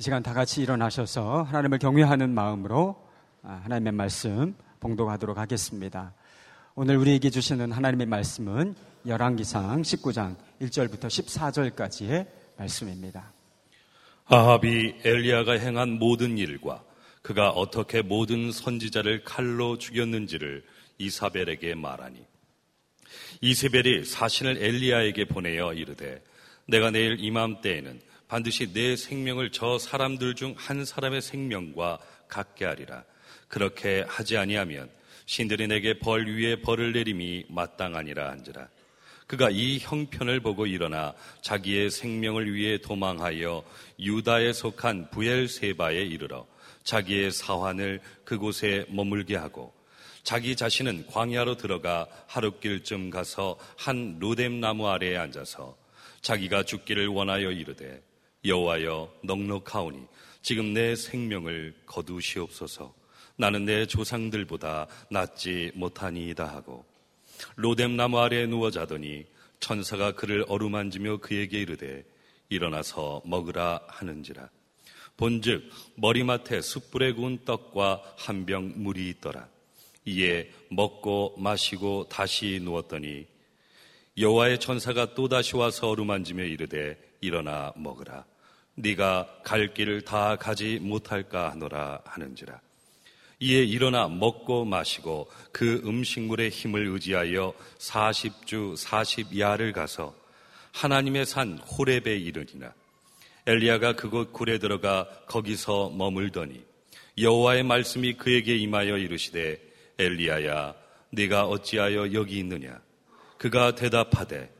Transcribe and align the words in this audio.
이 0.00 0.02
시간 0.02 0.22
다 0.22 0.32
같이 0.32 0.62
일어나셔서 0.62 1.42
하나님을 1.42 1.78
경외하는 1.78 2.30
마음으로 2.30 3.06
아, 3.42 3.60
하나님의 3.64 3.92
말씀 3.92 4.54
봉독하도록 4.80 5.36
하겠습니다. 5.36 6.14
오늘 6.74 6.96
우리에게 6.96 7.28
주시는 7.28 7.70
하나님의 7.70 8.06
말씀은 8.06 8.74
열왕기상 9.06 9.82
19장 9.82 10.36
1절부터 10.62 11.08
14절까지의 11.08 12.26
말씀입니다. 12.56 13.30
아합이 14.24 14.94
엘리야가 15.04 15.58
행한 15.58 15.98
모든 15.98 16.38
일과 16.38 16.82
그가 17.20 17.50
어떻게 17.50 18.00
모든 18.00 18.52
선지자를 18.52 19.24
칼로 19.24 19.76
죽였는지를 19.76 20.64
이사벨에게 20.96 21.74
말하니 21.74 22.24
이세벨이 23.42 24.06
사신을 24.06 24.62
엘리야에게 24.62 25.26
보내어 25.26 25.74
이르되 25.74 26.22
내가 26.66 26.90
내일 26.90 27.20
이맘때에는 27.20 28.08
반드시 28.30 28.72
내 28.72 28.94
생명을 28.94 29.50
저 29.50 29.76
사람들 29.76 30.36
중 30.36 30.54
한 30.56 30.84
사람의 30.84 31.20
생명과 31.20 31.98
같게 32.28 32.64
하리라. 32.64 33.02
그렇게 33.48 34.04
하지 34.06 34.36
아니하면 34.36 34.88
신들이 35.26 35.66
내게 35.66 35.98
벌 35.98 36.28
위에 36.28 36.60
벌을 36.60 36.92
내림이 36.92 37.46
마땅하니라 37.48 38.30
한지라. 38.30 38.68
그가 39.26 39.50
이 39.50 39.78
형편을 39.80 40.38
보고 40.38 40.66
일어나 40.66 41.12
자기의 41.42 41.90
생명을 41.90 42.54
위해 42.54 42.78
도망하여 42.78 43.64
유다에 43.98 44.52
속한 44.52 45.10
부엘세바에 45.10 46.00
이르러 46.04 46.46
자기의 46.84 47.32
사환을 47.32 48.00
그곳에 48.24 48.86
머물게 48.90 49.34
하고 49.34 49.74
자기 50.22 50.54
자신은 50.54 51.08
광야로 51.08 51.56
들어가 51.56 52.06
하룻길쯤 52.28 53.10
가서 53.10 53.58
한 53.76 54.18
로뎀 54.20 54.60
나무 54.60 54.88
아래에 54.88 55.16
앉아서 55.16 55.76
자기가 56.20 56.62
죽기를 56.62 57.08
원하여 57.08 57.50
이르되 57.50 58.00
여호와여 58.44 59.12
넉넉하오니 59.22 60.06
지금 60.42 60.72
내 60.72 60.96
생명을 60.96 61.74
거두시옵소서. 61.86 62.94
나는 63.36 63.64
내 63.64 63.86
조상들보다 63.86 64.86
낫지 65.10 65.72
못하니이다 65.74 66.44
하고 66.46 66.84
로뎀 67.56 67.96
나무 67.96 68.18
아래에 68.18 68.46
누워 68.46 68.70
자더니 68.70 69.24
천사가 69.60 70.12
그를 70.12 70.44
어루만지며 70.48 71.18
그에게 71.18 71.60
이르되 71.60 72.04
일어나서 72.48 73.22
먹으라 73.24 73.80
하는지라. 73.88 74.48
본즉 75.16 75.70
머리맡에 75.96 76.62
숯불에 76.62 77.12
구운 77.12 77.44
떡과 77.44 78.02
한 78.16 78.46
병 78.46 78.72
물이 78.76 79.08
있더라. 79.10 79.48
이에 80.06 80.50
먹고 80.70 81.36
마시고 81.38 82.08
다시 82.08 82.58
누웠더니 82.62 83.26
여호와의 84.18 84.60
천사가 84.60 85.14
또 85.14 85.28
다시 85.28 85.56
와서 85.56 85.88
어루만지며 85.88 86.44
이르되 86.44 86.98
일어나 87.20 87.72
먹으라 87.76 88.24
네가 88.74 89.40
갈 89.44 89.74
길을 89.74 90.02
다 90.02 90.36
가지 90.36 90.78
못할까 90.80 91.50
하노라 91.52 92.00
하는지라. 92.04 92.60
이에 93.42 93.64
일어나 93.64 94.08
먹고 94.08 94.64
마시고 94.64 95.30
그 95.52 95.82
음식물의 95.84 96.50
힘을 96.50 96.88
의지하여 96.88 97.54
40주 97.78 98.76
40야를 98.76 99.72
가서 99.72 100.14
하나님의 100.72 101.26
산 101.26 101.58
호렙에 101.58 102.16
이르니라. 102.16 102.74
엘리야가 103.46 103.96
그곳 103.96 104.32
굴에 104.32 104.58
들어가 104.58 105.08
거기서 105.26 105.90
머물더니 105.90 106.62
여호와의 107.18 107.62
말씀이 107.64 108.14
그에게 108.14 108.56
임하여 108.56 108.98
이르시되 108.98 109.60
엘리야야 109.98 110.74
네가 111.10 111.46
어찌하여 111.46 112.12
여기 112.12 112.38
있느냐 112.38 112.80
그가 113.40 113.74
대답하되 113.74 114.52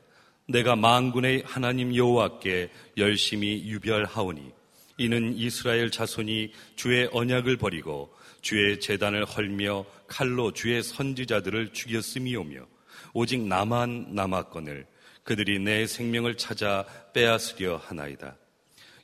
내가 0.47 0.75
만군의 0.75 1.43
하나님 1.45 1.95
여호와께 1.95 2.71
열심히 2.97 3.63
유별하오니 3.67 4.51
이는 4.97 5.37
이스라엘 5.37 5.91
자손이 5.91 6.51
주의 6.75 7.07
언약을 7.11 7.57
버리고 7.57 8.11
주의 8.41 8.79
재단을 8.79 9.23
헐며 9.23 9.85
칼로 10.07 10.51
주의 10.51 10.81
선지자들을 10.81 11.73
죽였음이오며 11.73 12.65
오직 13.13 13.41
나만 13.41 14.15
남았거늘 14.15 14.87
그들이 15.23 15.59
내 15.59 15.85
생명을 15.85 16.37
찾아 16.37 16.83
빼앗으려 17.13 17.77
하나이다. 17.77 18.35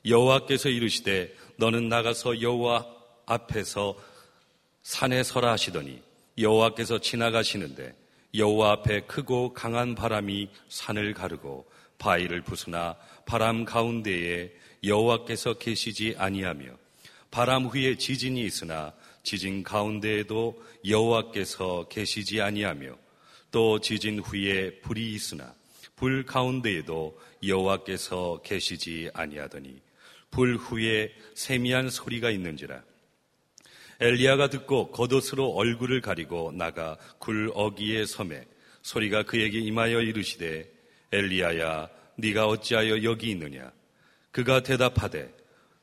여호와께서 0.04 0.70
이르시되 0.70 1.32
너는 1.56 1.88
나가서 1.88 2.42
여호와 2.42 2.84
앞에서 3.26 3.96
산에 4.82 5.22
서라 5.22 5.52
하시더니 5.52 6.02
여호와께서 6.36 6.98
지나가시는데 6.98 7.94
여호와 8.34 8.72
앞에 8.72 9.00
크고 9.02 9.54
강한 9.54 9.94
바람이 9.94 10.50
산을 10.68 11.14
가르고 11.14 11.66
바위를 11.98 12.42
부수나 12.42 12.96
바람 13.26 13.64
가운데에 13.64 14.52
여호와께서 14.84 15.54
계시지 15.54 16.14
아니하며 16.18 16.66
바람 17.30 17.66
후에 17.66 17.96
지진이 17.96 18.44
있으나 18.44 18.92
지진 19.22 19.62
가운데에도 19.62 20.62
여호와께서 20.86 21.88
계시지 21.88 22.40
아니하며 22.40 22.96
또 23.50 23.80
지진 23.80 24.20
후에 24.20 24.80
불이 24.80 25.12
있으나 25.14 25.54
불 25.96 26.24
가운데에도 26.24 27.18
여호와께서 27.44 28.42
계시지 28.44 29.10
아니하더니 29.12 29.80
불 30.30 30.56
후에 30.56 31.12
세미한 31.34 31.90
소리가 31.90 32.30
있는지라 32.30 32.82
엘리야가 34.00 34.48
듣고 34.48 34.90
겉옷으로 34.92 35.50
얼굴을 35.54 36.00
가리고 36.00 36.52
나가 36.52 36.96
굴 37.18 37.50
어기에 37.54 38.06
섬에 38.06 38.46
소리가 38.82 39.24
그에게 39.24 39.58
임하여 39.58 40.00
이르시되 40.00 40.70
엘리야야 41.12 41.88
네가 42.16 42.46
어찌하여 42.46 43.02
여기 43.02 43.30
있느냐 43.30 43.72
그가 44.30 44.62
대답하되 44.62 45.34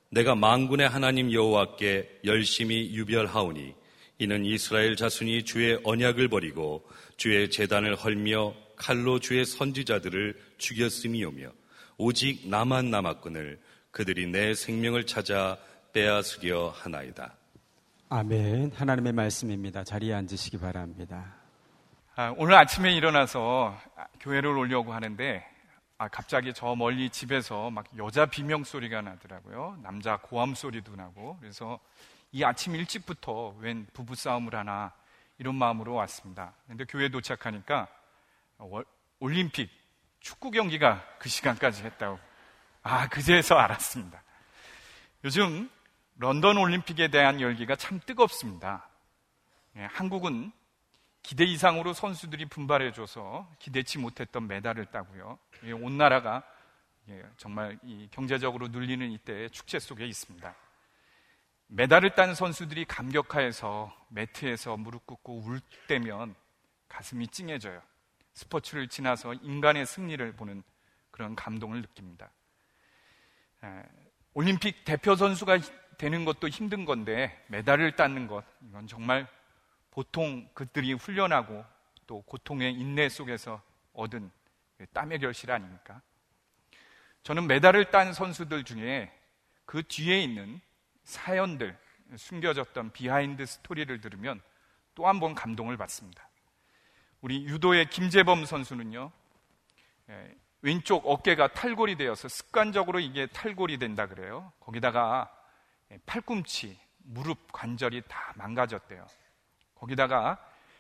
내가 0.09 0.34
망군의 0.36 0.88
하나님 0.88 1.31
여호와께 1.31 2.22
열심히 2.24 2.94
유별하오니 2.96 3.74
이는 4.20 4.46
이스라엘 4.46 4.96
자손이 4.96 5.44
주의 5.44 5.78
언약을 5.84 6.30
버리고 6.30 6.88
주의 7.18 7.50
재단을 7.50 7.96
헐며 7.96 8.56
칼로 8.78 9.20
주의 9.20 9.44
선지자들을 9.46 10.40
죽였음이오며 10.58 11.52
오직 11.97 12.47
나만 12.47 12.92
남았거늘 12.92 13.59
그들이 13.92 14.28
내 14.28 14.53
생명을 14.53 15.06
찾아 15.06 15.58
빼앗으려 15.94 16.70
하나이다. 16.70 17.36
아멘. 18.18 18.72
하나님의 18.72 19.12
말씀입니다. 19.12 19.84
자리에 19.84 20.14
앉으시기 20.14 20.58
바랍니다. 20.58 21.36
아, 22.16 22.34
오늘 22.38 22.56
아침에 22.56 22.94
일어나서 22.94 23.78
교회를 24.22 24.52
오려고 24.58 24.94
하는데 24.94 25.46
아, 25.98 26.08
갑자기 26.08 26.53
저 26.53 26.78
멀리 26.78 27.09
집에서 27.09 27.70
막 27.72 27.86
여자 27.98 28.26
비명 28.26 28.64
소리가 28.64 29.02
나더라고요. 29.02 29.80
남자 29.84 30.16
고함 30.16 30.56
소리도 30.56 30.96
나고 30.96 31.36
그래서 31.42 31.78
이 32.31 32.42
아침 32.46 32.78
일찍부터 32.78 33.53
웬 33.59 33.86
부부 33.92 34.16
싸움을 34.16 34.56
하나 34.56 34.94
이런 35.38 35.56
마음으로 35.56 35.96
왔습니다. 35.96 36.53
근데 36.68 36.86
교회 36.86 37.09
도착하니까 37.09 37.90
올림픽 39.20 39.70
축구 40.22 40.52
경기가 40.52 41.03
그 41.20 41.28
시간까지 41.28 41.84
했다고 41.84 42.18
아 42.82 43.09
그제서 43.09 43.56
알았습니다. 43.56 44.24
요즘 45.26 45.70
런던 46.18 46.58
올림픽에 46.58 47.09
대한 47.09 47.42
열기가 47.42 47.76
참 47.76 48.00
뜨겁습니다. 48.06 48.88
예, 49.76 49.84
한국은 49.84 50.52
기대 51.22 51.44
이상으로 51.44 51.94
선수들이 51.94 52.46
분발해줘서 52.46 53.50
기대치 53.59 53.98
못했던 53.98 54.48
메달을 54.48 54.86
따고요. 54.86 55.38
예, 55.64 55.72
온 55.74 55.98
나라가 55.98 56.44
예, 57.09 57.24
정말 57.38 57.78
경제적으로 58.12 58.70
눌리는 58.70 59.12
이때의 59.12 59.50
축제 59.50 59.78
속에 59.78 60.06
있습니다. 60.06 60.56
메달을 61.68 62.16
딴 62.16 62.34
선수들이 62.34 62.86
감격하여서 62.86 63.94
매트에서 64.09 64.78
무릎 64.78 65.06
꿇고 65.06 65.42
울 65.42 65.59
때면 65.88 66.36
가슴이 66.88 67.28
찡해져요. 67.28 67.82
스포츠를 68.34 68.88
지나서 68.88 69.34
인간의 69.34 69.86
승리를 69.86 70.34
보는 70.34 70.64
그런 71.12 71.36
감동을 71.36 71.82
느낍니다. 71.82 72.30
예, 73.64 73.84
올림픽 74.34 74.86
대표 74.86 75.16
선수가 75.16 75.59
되는 75.98 76.26
것도 76.26 76.47
힘든 76.50 76.86
건데 76.86 77.44
메달을 77.47 77.96
따는 77.96 78.28
것 78.28 78.44
이건 78.62 78.88
정말 78.88 79.28
보통 79.92 80.47
그들이 80.53 80.94
훈련하고 80.94 81.64
또 82.08 82.22
고통의 82.24 82.74
인내 82.74 83.09
속에서 83.09 83.62
얻은 83.94 84.30
땀의 84.94 85.20
결실 85.20 85.52
아닙니까? 85.52 86.02
저는 87.24 87.47
메달을 87.47 87.92
딴 87.92 88.14
선수들 88.14 88.64
중에 88.64 89.12
그 89.66 89.84
뒤에 89.84 90.22
있는 90.22 90.59
사연들 91.03 91.78
숨겨졌던 92.16 92.91
behind 92.91 93.46
story를 93.46 94.00
들으면 94.02 94.41
또 94.94 95.08
한 95.08 95.20
번 95.20 95.34
감동을 95.36 95.76
받습니다. 95.78 96.30
우리 97.22 97.44
유도의 97.46 97.90
김재범 97.90 98.46
선수는요, 98.46 99.12
예, 100.09 100.36
왼쪽 100.62 101.06
어깨가 101.08 101.50
탈골이 101.50 101.96
되어서 101.98 102.28
습관적으로 102.28 103.00
이게 103.00 103.26
탈골이 103.28 103.78
된다 103.78 104.08
그래요. 104.08 104.52
거기다가 104.59 105.32
예, 105.32 105.34
팔꿈치, 106.05 106.79
무릎 106.97 107.52
관절이 107.52 108.03
다 108.08 108.34
망가졌대요. 108.35 109.05
거기다가 109.76 110.37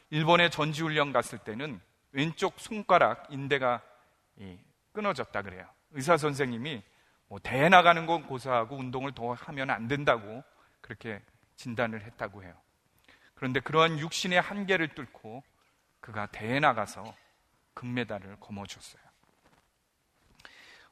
일본에 0.09 0.49
전지훈련 0.49 1.11
갔을 1.11 1.37
때는 1.39 1.79
왼쪽 2.11 2.59
손가락 2.59 3.27
인대가 3.29 3.81
끊어졌다 4.93 5.41
그래요. 5.41 5.67
의사 5.91 6.17
선생님이 6.17 6.81
뭐뭐 7.27 7.39
대회 7.43 7.69
나가는 7.69 8.05
건 8.05 8.25
고사하고 8.27 8.77
운동을 8.77 9.13
더 9.13 9.33
하면 9.33 9.69
안 9.69 9.87
된다고 9.87 10.43
그렇게 10.81 11.21
진단을 11.55 12.03
했다고 12.03 12.43
해요. 12.43 12.53
그런데 13.33 13.59
그러한 13.59 13.99
육신의 13.99 14.41
한계를 14.41 14.89
뚫고 14.95 15.43
그가 15.99 16.27
대회 16.27 16.59
나가서 16.59 17.03
금메달을 17.73 18.37
거머쥐었어요. 18.39 19.03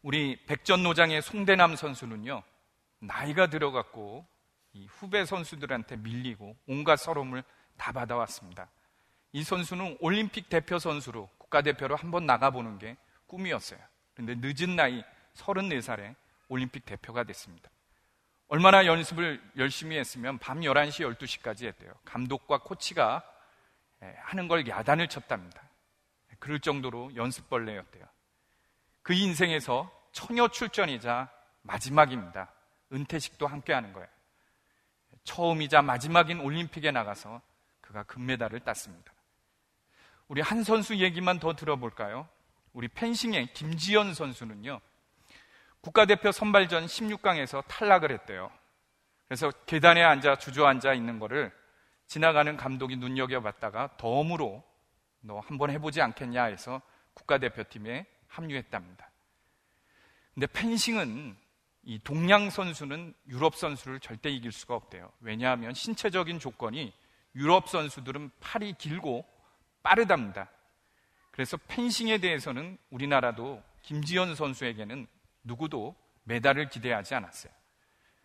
우리 0.01 0.43
백전노장의 0.45 1.21
송대남 1.21 1.77
선수는요, 1.77 2.43
나이가 3.03 3.47
들어갔고 3.47 4.25
후배 4.87 5.25
선수들한테 5.25 5.97
밀리고 5.97 6.55
온갖 6.67 6.97
서름을 6.97 7.43
다 7.77 7.91
받아왔습니다. 7.91 8.69
이 9.31 9.43
선수는 9.43 9.97
올림픽 9.99 10.49
대표 10.49 10.79
선수로 10.79 11.29
국가대표로 11.37 11.95
한번 11.95 12.25
나가보는 12.25 12.79
게 12.79 12.97
꿈이었어요. 13.27 13.79
그런데 14.13 14.35
늦은 14.39 14.75
나이 14.75 15.03
34살에 15.35 16.15
올림픽 16.47 16.85
대표가 16.85 17.23
됐습니다. 17.23 17.69
얼마나 18.47 18.85
연습을 18.85 19.41
열심히 19.57 19.97
했으면 19.97 20.37
밤 20.37 20.61
11시, 20.61 21.17
12시까지 21.17 21.65
했대요. 21.65 21.93
감독과 22.05 22.59
코치가 22.59 23.23
예, 24.03 24.15
하는 24.19 24.47
걸 24.47 24.67
야단을 24.67 25.07
쳤답니다. 25.07 25.61
그럴 26.39 26.59
정도로 26.59 27.15
연습벌레였대요. 27.15 28.05
그 29.01 29.13
인생에서 29.13 29.91
처녀 30.11 30.47
출전이자 30.49 31.29
마지막입니다. 31.61 32.51
은퇴식도 32.93 33.47
함께 33.47 33.73
하는 33.73 33.93
거예요. 33.93 34.07
처음이자 35.23 35.81
마지막인 35.81 36.39
올림픽에 36.39 36.91
나가서 36.91 37.41
그가 37.81 38.03
금메달을 38.03 38.59
땄습니다. 38.61 39.13
우리 40.27 40.41
한 40.41 40.63
선수 40.63 40.97
얘기만 40.97 41.39
더 41.39 41.55
들어볼까요? 41.55 42.27
우리 42.73 42.87
펜싱의 42.87 43.53
김지연 43.53 44.13
선수는요, 44.13 44.79
국가대표 45.81 46.31
선발전 46.31 46.85
16강에서 46.85 47.63
탈락을 47.67 48.11
했대요. 48.11 48.51
그래서 49.27 49.51
계단에 49.65 50.01
앉아 50.01 50.37
주저앉아 50.37 50.93
있는 50.93 51.19
거를 51.19 51.51
지나가는 52.07 52.55
감독이 52.55 52.95
눈여겨봤다가 52.97 53.97
덤으로 53.97 54.63
너 55.21 55.39
한번 55.39 55.71
해보지 55.71 56.01
않겠냐 56.01 56.45
해서 56.45 56.81
국가대표팀에 57.13 58.05
합류했답니다. 58.27 59.09
근데 60.33 60.47
펜싱은 60.47 61.37
이 61.83 61.99
동양 61.99 62.49
선수는 62.49 63.13
유럽 63.27 63.55
선수를 63.55 63.99
절대 63.99 64.29
이길 64.29 64.51
수가 64.51 64.75
없대요. 64.75 65.11
왜냐하면 65.19 65.73
신체적인 65.73 66.39
조건이 66.39 66.93
유럽 67.35 67.67
선수들은 67.67 68.31
팔이 68.39 68.73
길고 68.77 69.25
빠르답니다. 69.81 70.49
그래서 71.31 71.57
펜싱에 71.67 72.19
대해서는 72.19 72.77
우리나라도 72.89 73.61
김지현 73.81 74.35
선수에게는 74.35 75.07
누구도 75.43 75.95
메달을 76.23 76.69
기대하지 76.69 77.15
않았어요. 77.15 77.51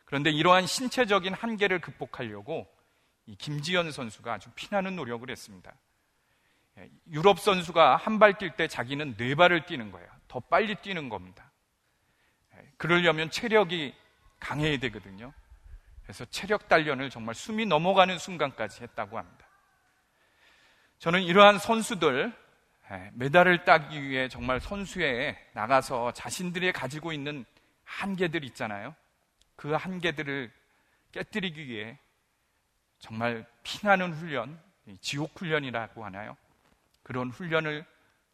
그런데 0.05 0.31
이러한 0.31 0.67
신체적인 0.67 1.35
한계를 1.35 1.81
극복하려고 1.81 2.67
이 3.27 3.35
김지현 3.35 3.91
선수가 3.91 4.33
아주 4.35 4.51
피나는 4.55 4.95
노력을 4.95 5.29
했습니다. 5.29 5.75
예, 6.79 6.91
유럽 7.11 7.41
선수가 7.41 7.97
한 7.97 8.19
발 8.19 8.35
뛸 8.35 8.57
때 8.57 8.69
자기는 8.69 9.17
네 9.17 9.35
발을 9.35 9.67
뛰는 9.67 9.91
거예요. 9.91 10.09
더 10.29 10.39
빨리 10.39 10.77
뛰는 10.77 11.09
겁니다. 11.09 11.48
예, 12.59 12.73
그러려면 12.77 13.31
체력이 13.31 13.95
강해야 14.41 14.79
되거든요. 14.79 15.33
그래서 16.03 16.25
체력 16.27 16.69
단련을 16.69 17.11
정말 17.11 17.35
숨이 17.35 17.67
넘어가는 17.67 18.19
순간까지 18.19 18.83
했다고 18.83 19.19
합니다. 19.19 19.47
저는 20.99 21.23
이러한 21.23 21.59
선수들 21.59 22.33
예, 22.91 23.11
메달을 23.15 23.65
따기 23.65 24.03
위해 24.03 24.29
정말 24.29 24.61
선수에 24.61 25.37
나가서 25.53 26.13
자신들이 26.13 26.73
가지고 26.73 27.13
있는 27.13 27.45
한계들 27.85 28.45
있잖아요. 28.45 28.95
그 29.57 29.73
한계들을 29.73 30.51
깨뜨리기 31.13 31.67
위해 31.69 31.99
정말 32.99 33.47
피나는 33.63 34.13
훈련, 34.13 34.61
지옥 35.01 35.39
훈련이라고 35.39 36.05
하나요? 36.05 36.37
그런 37.03 37.31
훈련을 37.31 37.85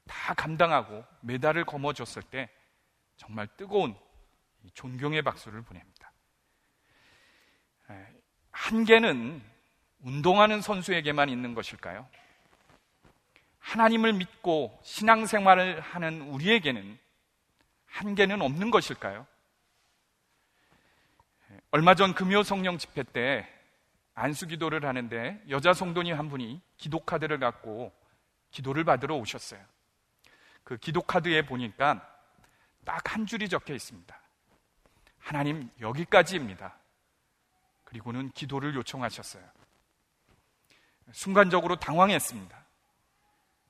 다 0.07 0.35
감당하고 0.35 1.05
메달을 1.21 1.65
거머쥐었을 1.65 2.23
때 2.23 2.49
정말 3.17 3.47
뜨거운 3.57 3.97
존경의 4.73 5.23
박수를 5.23 5.63
보냅니다. 5.63 6.13
예, 7.91 8.07
한계는 8.51 9.43
운동하는 10.01 10.61
선수에게만 10.61 11.29
있는 11.29 11.55
것일까요? 11.55 12.09
하나님을 13.59 14.13
믿고 14.15 14.79
신앙생활을 14.83 15.81
하는 15.81 16.23
우리에게는 16.23 16.99
한계는 17.87 18.43
없는 18.43 18.71
것일까요? 18.71 19.27
얼마 21.71 21.95
전 21.95 22.15
금요 22.15 22.43
성령 22.43 22.79
집회 22.79 23.03
때 23.03 23.49
안수 24.15 24.47
기도를 24.47 24.85
하는데 24.85 25.43
여자 25.49 25.73
성도님 25.73 26.17
한 26.17 26.29
분이 26.29 26.61
기도 26.77 27.01
카드를 27.01 27.39
갖고 27.39 27.93
기도를 28.51 28.85
받으러 28.85 29.17
오셨어요. 29.17 29.61
그 30.63 30.77
기도 30.77 31.03
카드에 31.03 31.45
보니까 31.47 32.11
딱 32.85 33.15
한 33.15 33.27
줄이 33.27 33.49
적혀 33.49 33.75
있습니다. 33.75 34.24
하나님 35.25 35.71
여기까지입니다. 35.81 36.77
그리고는 37.85 38.31
기도를 38.33 38.75
요청하셨어요. 38.75 39.43
순간적으로 41.13 41.77
당황했습니다. 41.77 42.65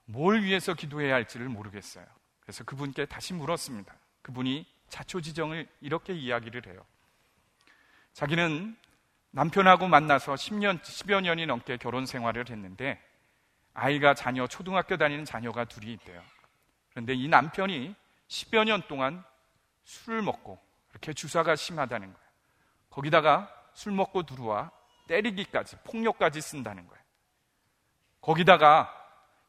뭘 0.07 0.43
위해서 0.43 0.75
기도해야 0.75 1.15
할지를 1.15 1.49
모르겠어요. 1.49 2.05
그래서 2.41 2.65
그분께 2.65 3.07
다시 3.07 3.35
물었습니다. 3.35 3.95
그분이 4.23 4.67
자초지정을 4.89 5.69
이렇게 5.81 6.13
이야기를 6.13 6.67
해요. 6.67 6.85
자기는 8.15 8.77
남편하고 9.31 9.87
만나서 9.87 10.35
10년, 10.35 10.83
10여 10.83 11.21
년이 11.21 11.47
넘게 11.47 11.77
결혼 11.77 12.05
생활을 12.05 12.51
했는데 12.51 13.01
아이가 13.75 14.15
자녀, 14.15 14.49
초등학교 14.49 14.97
다니는 14.97 15.25
자녀가 15.25 15.65
둘이 15.65 15.93
있대요. 15.93 16.21
그런데 16.91 17.15
이 17.15 17.29
남편이 17.29 17.95
10여 18.27 18.65
년 18.65 18.83
동안 18.89 19.23
술을 19.85 20.23
먹고 20.23 20.64
이렇게 21.05 21.13
주사가 21.13 21.55
심하다는 21.55 22.13
거예요. 22.13 22.29
거기다가 22.89 23.53
술 23.75 23.93
먹고 23.93 24.23
들어와 24.23 24.71
때리기까지, 25.07 25.77
폭력까지 25.85 26.41
쓴다는 26.41 26.89
거예요. 26.89 27.05
거기다가 28.23 28.91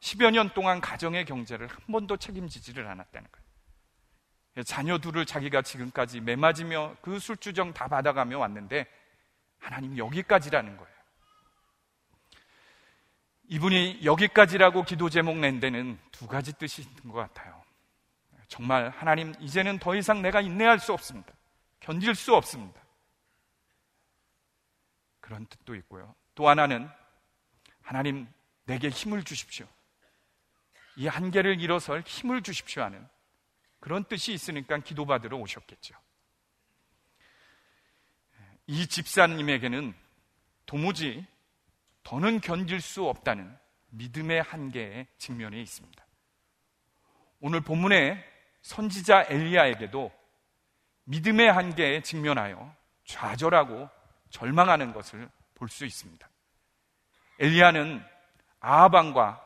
10여 0.02 0.32
년 0.32 0.50
동안 0.54 0.82
가정의 0.82 1.24
경제를 1.24 1.68
한 1.68 1.78
번도 1.90 2.18
책임지지를 2.18 2.86
않았다는 2.86 3.30
거예요. 3.32 4.64
자녀 4.66 4.98
둘을 4.98 5.26
자기가 5.26 5.62
지금까지 5.62 6.20
매맞으며 6.20 6.98
그 7.02 7.20
술주정 7.20 7.74
다 7.74 7.88
받아가며 7.88 8.38
왔는데 8.38 8.86
하나님 9.58 9.98
여기까지라는 9.98 10.76
거예요. 10.76 10.96
이분이 13.48 14.02
여기까지라고 14.04 14.84
기도 14.84 15.10
제목 15.10 15.38
낸 15.38 15.60
데는 15.60 16.00
두 16.12 16.28
가지 16.28 16.52
뜻이 16.54 16.82
있는 16.82 17.10
것 17.10 17.14
같아요. 17.14 17.64
정말 18.48 18.90
하나님 18.90 19.34
이제는 19.40 19.80
더 19.80 19.96
이상 19.96 20.22
내가 20.22 20.42
인내할 20.42 20.80
수 20.80 20.92
없습니다. 20.94 21.34
견딜 21.86 22.16
수 22.16 22.34
없습니다. 22.34 22.82
그런 25.20 25.46
뜻도 25.46 25.76
있고요. 25.76 26.16
또 26.34 26.50
하나는 26.50 26.90
하나님 27.84 28.28
내게 28.64 28.90
힘을 28.90 29.24
주십시오. 29.24 29.68
이 30.96 31.06
한계를 31.06 31.62
일어설 31.62 32.02
힘을 32.02 32.42
주십시오 32.42 32.82
하는 32.82 33.08
그런 33.80 34.04
뜻이 34.04 34.34
있으니까 34.34 34.80
기도받으러 34.80 35.38
오셨겠죠. 35.38 35.94
이 38.66 38.88
집사님에게는 38.88 39.94
도무지 40.66 41.24
더는 42.02 42.42
견딜 42.42 42.82
수 42.82 43.08
없다는 43.08 43.56
믿음의 43.90 44.42
한계에 44.42 45.06
직면해 45.20 45.62
있습니다. 45.62 46.04
오늘 47.42 47.62
본문의 47.62 48.26
선지자 48.64 49.28
엘리야에게도 49.30 50.12
믿음의 51.06 51.52
한계에 51.52 52.02
직면하여 52.02 52.76
좌절하고 53.06 53.90
절망하는 54.30 54.94
것을 54.94 55.30
볼 55.56 55.70
수 55.70 55.86
있습니다. 55.86 56.28
엘리야는 57.40 58.04
아하방과 58.60 59.42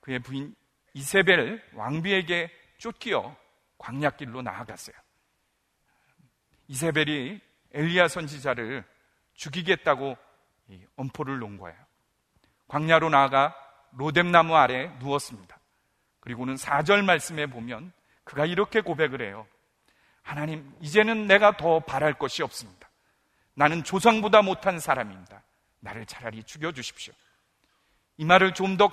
그의 0.00 0.18
부인 0.18 0.54
이세벨 0.94 1.62
왕비에게 1.74 2.50
쫓기어 2.78 3.36
광약길로 3.78 4.42
나아갔어요. 4.42 4.96
이세벨이 6.68 7.40
엘리야 7.72 8.08
선지자를 8.08 8.84
죽이겠다고 9.34 10.16
엄포를 10.96 11.38
놓은 11.38 11.56
거예요. 11.58 11.78
광야로 12.68 13.10
나아가 13.10 13.54
로뎀나무 13.92 14.56
아래 14.56 14.88
누웠습니다. 14.98 15.58
그리고는 16.20 16.54
4절 16.54 17.04
말씀에 17.04 17.46
보면 17.46 17.92
그가 18.24 18.46
이렇게 18.46 18.80
고백을 18.80 19.22
해요. 19.22 19.46
하나님, 20.22 20.74
이제는 20.80 21.26
내가 21.26 21.56
더 21.56 21.80
바랄 21.80 22.14
것이 22.14 22.42
없습니다. 22.42 22.88
나는 23.54 23.84
조상보다 23.84 24.42
못한 24.42 24.78
사람입니다. 24.80 25.42
나를 25.80 26.06
차라리 26.06 26.42
죽여주십시오. 26.44 27.12
이 28.16 28.24
말을 28.24 28.54
좀 28.54 28.76
더 28.76 28.88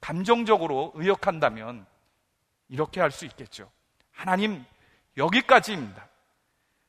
감정적으로 0.00 0.92
의역한다면 0.94 1.86
이렇게 2.68 3.00
할 3.00 3.10
수 3.10 3.24
있겠죠. 3.26 3.70
하나님, 4.12 4.64
여기까지입니다. 5.16 6.08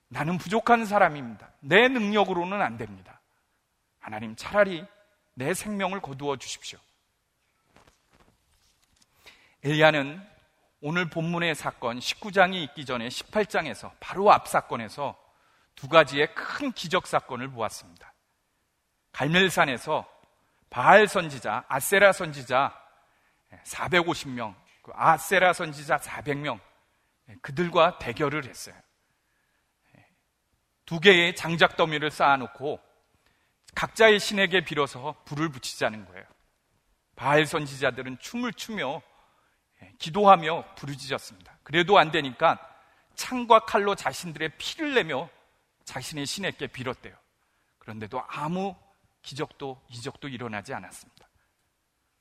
나는 0.10 0.38
부족한 0.38 0.86
사람입니다. 0.86 1.52
내 1.60 1.88
능력으로는 1.88 2.62
안 2.62 2.78
됩니다. 2.78 3.22
하나님 4.00 4.36
차라리 4.36 4.86
내 5.34 5.54
생명을 5.54 6.02
거두어 6.02 6.38
주십시오. 6.38 6.80
엘리야는 9.64 10.26
오늘 10.80 11.10
본문의 11.10 11.56
사건 11.56 12.00
19장이 12.00 12.56
있기 12.66 12.86
전에 12.86 13.08
18장에서 13.08 13.92
바로 14.00 14.32
앞 14.32 14.48
사건에서 14.48 15.18
두 15.76 15.88
가지의 15.88 16.34
큰 16.36 16.72
기적 16.72 17.08
사건을 17.08 17.50
보았습니다. 17.50 18.14
갈멜산에서 19.12 20.08
바알 20.70 21.08
선지자, 21.08 21.66
아세라 21.68 22.12
선지자 22.12 22.80
450명, 23.64 24.56
그 24.84 24.92
아세라 24.94 25.54
선지자 25.54 25.98
400명 25.98 26.60
그들과 27.42 27.98
대결을 27.98 28.46
했어요. 28.46 28.76
두 30.86 31.00
개의 31.00 31.36
장작 31.36 31.76
더미를 31.76 32.12
쌓아놓고 32.12 32.80
각자의 33.76 34.20
신에게 34.20 34.64
빌어서 34.64 35.16
불을 35.26 35.50
붙이자는 35.50 36.06
거예요. 36.06 36.26
바알 37.16 37.46
선지자들은 37.46 38.20
춤을 38.20 38.54
추며 38.54 39.02
예, 39.02 39.07
기도하며 40.00 40.76
부르짖었습니다. 40.76 41.60
그래도 41.64 41.98
안 41.98 42.12
되니까 42.12 42.60
창과 43.16 43.62
칼로 43.62 43.96
자신들의 43.96 44.58
피를 44.58 44.94
내며 44.94 45.30
자신의 45.86 46.26
신에게 46.26 46.68
빌었대요. 46.68 47.16
그런데도 47.80 48.24
아무 48.28 48.76
기적도 49.22 49.82
이적도 49.90 50.28
일어나지 50.28 50.74
않았습니다. 50.74 51.28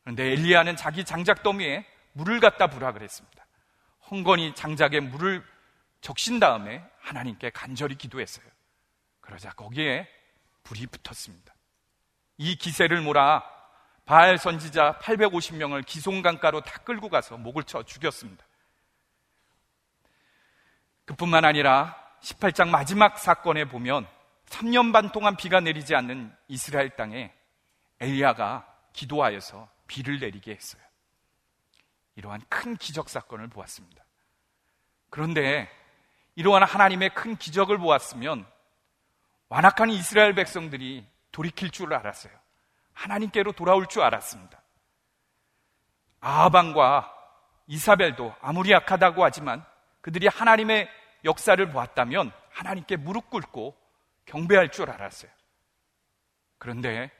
그런데 0.03 0.33
엘리야는 0.33 0.77
자기 0.77 1.05
장작 1.05 1.43
더미에 1.43 1.85
물을 2.13 2.41
갖다 2.41 2.69
부라 2.69 2.93
그랬습니다. 2.93 3.47
헝건이 4.11 4.55
장작에 4.55 5.01
물을 5.01 5.45
적신 6.01 6.39
다음에 6.39 6.85
하나님께 7.01 7.51
간절히 7.51 7.97
기도했어요. 7.97 8.47
그러자 9.21 9.51
거기에 9.51 10.09
불이 10.63 10.87
붙었습니다. 10.87 11.55
이 12.39 12.57
기세를 12.57 13.01
몰아 13.03 13.43
바알 14.07 14.39
선지자 14.39 15.01
850명을 15.03 15.85
기송강가로 15.85 16.63
다 16.63 16.79
끌고 16.85 17.09
가서 17.09 17.37
목을 17.37 17.65
쳐 17.65 17.83
죽였습니다. 17.83 18.45
그뿐만 21.05 21.45
아니라 21.45 21.97
18장 22.23 22.69
마지막 22.69 23.19
사건에 23.19 23.65
보면 23.65 24.07
3년 24.47 24.93
반 24.93 25.11
동안 25.11 25.37
비가 25.37 25.61
내리지 25.61 25.95
않는 25.97 26.35
이스라엘 26.47 26.91
땅에 26.91 27.33
엘리야가 28.01 28.67
기도하여서 28.93 29.69
비를 29.89 30.21
내리게 30.21 30.53
했어요. 30.53 30.83
이러한 32.15 32.41
큰 32.49 32.77
기적 32.77 33.09
사건을 33.09 33.49
보았습니다. 33.49 34.05
그런데 35.11 35.69
이러한 36.37 36.63
하나님의 36.63 37.11
큰 37.15 37.37
기적을 37.37 37.79
보았으면 37.79 38.47
완악한 39.49 39.91
이스라엘 39.91 40.35
백성들이 40.35 41.05
돌이킬 41.33 41.71
줄 41.71 41.93
알았어요. 41.93 42.46
하나님께로 42.97 43.53
돌아올 43.53 43.87
줄 43.87 44.03
알았습니다. 44.03 44.61
아하방과 46.21 47.13
이사벨도 47.69 48.35
아무리 48.41 48.73
약하다고 48.73 49.23
하지만 49.23 49.65
그들이 50.01 50.29
하나님의 50.29 50.89
역사를 51.25 51.71
보았다면 51.71 52.33
하나님께 52.51 52.97
무릎 52.97 53.31
꿇고 53.31 53.77
경배할 54.25 54.71
줄 54.71 54.91
알았어요. 54.91 55.31
그런데 56.59 57.11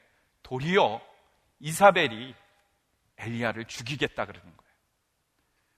도리어 0.43 1.01
이사벨이 1.59 2.33
엘리야를 3.17 3.65
죽이겠다 3.65 4.25
그러는 4.25 4.45
거예요. 4.57 4.73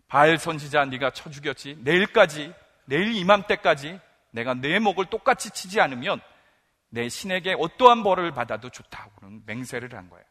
바알 0.08 0.38
선지자 0.38 0.86
네가 0.86 1.12
쳐 1.12 1.30
죽였지. 1.30 1.80
내일까지 1.82 2.54
내일 2.86 3.16
이맘때까지 3.16 4.00
내가 4.32 4.54
내 4.54 4.80
목을 4.80 5.06
똑같이 5.08 5.50
치지 5.52 5.82
않으면 5.82 6.22
내 6.90 7.08
신에게 7.08 7.56
어떠한 7.58 8.04
벌을 8.04 8.32
받아도 8.32 8.70
좋다고는 8.70 9.44
맹세를 9.46 9.96
한 9.96 10.10
거예요. 10.10 10.26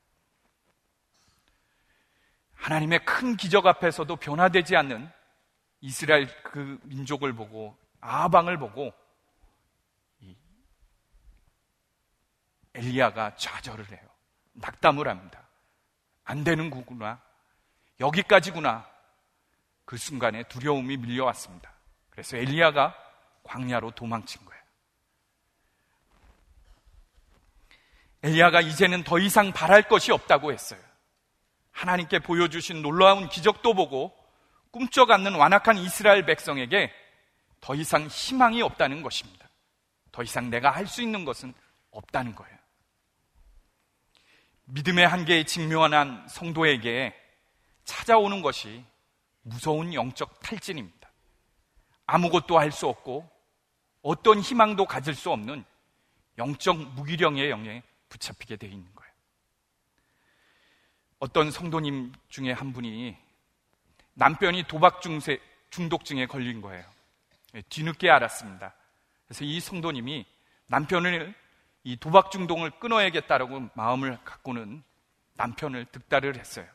하나님의 2.54 3.04
큰 3.04 3.36
기적 3.36 3.66
앞에서도 3.66 4.14
변화되지 4.16 4.76
않는 4.76 5.10
이스라엘 5.80 6.26
그 6.42 6.78
민족을 6.82 7.32
보고 7.32 7.76
아방을 8.00 8.58
보고 8.58 8.92
엘리야가 12.74 13.36
좌절을 13.36 13.90
해요. 13.90 14.08
낙담을 14.52 15.08
합니다. 15.08 15.48
안 16.24 16.44
되는 16.44 16.70
구구나. 16.70 17.20
여기까지구나. 18.00 18.86
그 19.84 19.96
순간에 19.96 20.42
두려움이 20.44 20.96
밀려왔습니다. 20.98 21.72
그래서 22.10 22.36
엘리야가 22.36 22.94
광야로 23.42 23.92
도망친 23.92 24.44
거예요. 24.44 24.57
엘리야가 28.22 28.60
이제는 28.60 29.04
더 29.04 29.18
이상 29.18 29.52
바랄 29.52 29.82
것이 29.82 30.12
없다고 30.12 30.52
했어요. 30.52 30.80
하나님께 31.72 32.18
보여주신 32.18 32.82
놀라운 32.82 33.28
기적도 33.28 33.74
보고 33.74 34.12
꿈쩍 34.70 35.10
않는 35.10 35.34
완악한 35.34 35.78
이스라엘 35.78 36.26
백성에게 36.26 36.92
더 37.60 37.74
이상 37.74 38.06
희망이 38.06 38.62
없다는 38.62 39.02
것입니다. 39.02 39.48
더 40.12 40.22
이상 40.22 40.50
내가 40.50 40.70
할 40.70 40.86
수 40.86 41.02
있는 41.02 41.24
것은 41.24 41.54
없다는 41.90 42.34
거예요. 42.34 42.58
믿음의 44.64 45.06
한계에 45.06 45.44
직면한 45.44 46.26
성도에게 46.28 47.14
찾아오는 47.84 48.42
것이 48.42 48.84
무서운 49.42 49.94
영적 49.94 50.40
탈진입니다. 50.40 51.10
아무것도 52.06 52.58
할 52.58 52.70
수 52.72 52.86
없고 52.88 53.28
어떤 54.02 54.40
희망도 54.40 54.84
가질 54.84 55.14
수 55.14 55.30
없는 55.30 55.64
영적 56.36 56.76
무기력의 56.94 57.50
영에 57.50 57.82
붙잡히게 58.08 58.56
되어 58.56 58.70
있는 58.70 58.88
거예요. 58.94 59.12
어떤 61.18 61.50
성도님 61.50 62.12
중에 62.28 62.52
한 62.52 62.72
분이 62.72 63.16
남편이 64.14 64.64
도박 64.64 65.00
중세, 65.00 65.40
중독증에 65.70 66.26
걸린 66.26 66.60
거예요. 66.60 66.84
예, 67.54 67.62
뒤늦게 67.62 68.10
알았습니다. 68.10 68.74
그래서 69.26 69.44
이 69.44 69.60
성도님이 69.60 70.26
남편을 70.68 71.34
이 71.84 71.96
도박 71.96 72.30
중독을 72.30 72.70
끊어야겠다라고 72.78 73.70
마음을 73.74 74.18
갖고는 74.24 74.82
남편을 75.34 75.86
득달을 75.86 76.36
했어요. 76.36 76.66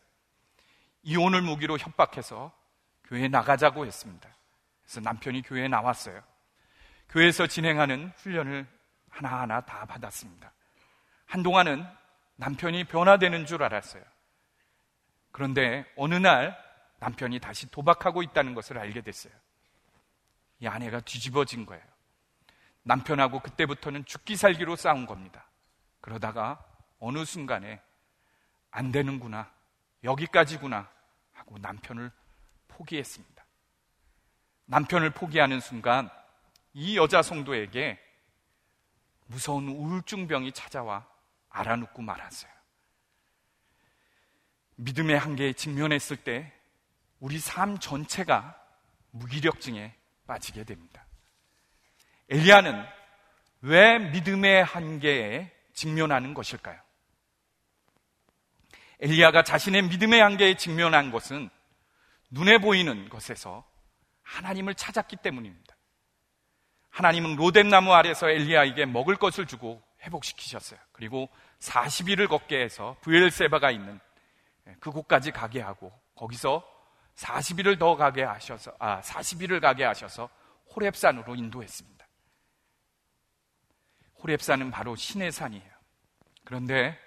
이혼을 1.04 1.42
무기로 1.42 1.78
협박해서 1.78 2.52
교회에 3.06 3.28
나가자고 3.28 3.86
했습니다. 3.86 4.30
그래서 4.84 5.02
남편이 5.02 5.42
교회에 5.44 5.68
나왔어요. 5.68 6.24
교회에서 7.10 7.48
진행하는 7.48 8.12
훈련을 8.18 8.66
하나하나 9.10 9.62
다 9.62 9.86
받았습니다. 9.86 10.52
한동안은 11.26 11.86
남편이 12.36 12.86
변화되는 12.86 13.46
줄 13.46 13.64
알았어요. 13.64 14.04
그런데 15.32 15.86
어느 15.96 16.16
날 16.16 16.58
남편이 17.00 17.40
다시 17.40 17.70
도박하고 17.70 18.24
있다는 18.24 18.54
것을 18.54 18.78
알게 18.78 19.02
됐어요. 19.02 19.34
이 20.60 20.68
아내가 20.68 21.02
뒤집어진 21.02 21.66
거예요. 21.66 21.84
남편하고 22.84 23.40
그때부터는 23.40 24.06
죽기 24.06 24.36
살기로 24.36 24.76
싸운 24.76 25.06
겁니다. 25.06 25.46
그러다가 26.02 26.64
어느 27.00 27.26
순간에 27.26 27.82
안 28.72 28.92
되는구나, 28.92 29.52
여기까지구나 30.04 30.90
하고 31.34 31.58
남편을 31.58 32.12
포기했습니다. 32.68 33.46
남편을 34.66 35.12
포기하는 35.12 35.60
순간 35.60 36.10
이 36.74 36.98
여자 36.98 37.22
성도에게 37.22 38.00
무서운 39.28 39.68
우울증병이 39.68 40.52
찾아와 40.54 41.06
알아눕고 41.54 42.02
말았어요. 42.02 42.52
믿음의 44.76 45.18
한계에 45.18 45.54
직면했을 45.54 46.18
때 46.18 46.52
우리 47.20 47.40
삶 47.40 47.78
전체가 47.78 48.60
무기력증에 49.12 49.96
빠지게 50.28 50.64
됩니다. 50.66 51.06
엘리야는 52.30 52.84
왜 53.62 54.00
믿음의 54.00 54.66
한계에 54.66 55.52
직면하는 55.74 56.34
것일까요? 56.34 56.80
엘리야가 59.00 59.44
자신의 59.44 59.84
믿음의 59.84 60.22
한계에 60.22 60.56
직면한 60.56 61.12
것은 61.12 61.50
눈에 62.32 62.58
보이는 62.58 63.10
것에서 63.10 63.70
하나님을 64.24 64.74
찾았기 64.76 65.18
때문입니다. 65.18 65.76
하나님은 66.90 67.36
로뎀나무 67.36 67.94
아래서 67.94 68.30
엘리야에게 68.30 68.86
먹을 68.86 69.16
것을 69.16 69.46
주고 69.46 69.84
회복시키셨어요. 70.04 70.80
그리고 70.92 71.30
40일을 71.64 72.28
걷게 72.28 72.62
해서 72.62 72.98
부엘세바가 73.02 73.72
있는 73.72 74.00
그곳까지 74.80 75.32
가게 75.32 75.62
하고 75.62 75.92
거기서 76.16 76.64
40일을 77.16 77.80
더 77.80 77.96
가게 77.96 78.24
하셔서 78.24 78.74
아 78.80 79.02
40일을 79.02 79.62
가게 79.62 79.84
하셔서 79.84 80.30
호렙산으로 80.76 81.36
인도했습니다. 81.36 82.06
호렙산은 84.22 84.72
바로 84.72 84.96
신의 84.96 85.32
산이에요. 85.32 85.74
그런데 86.44 86.98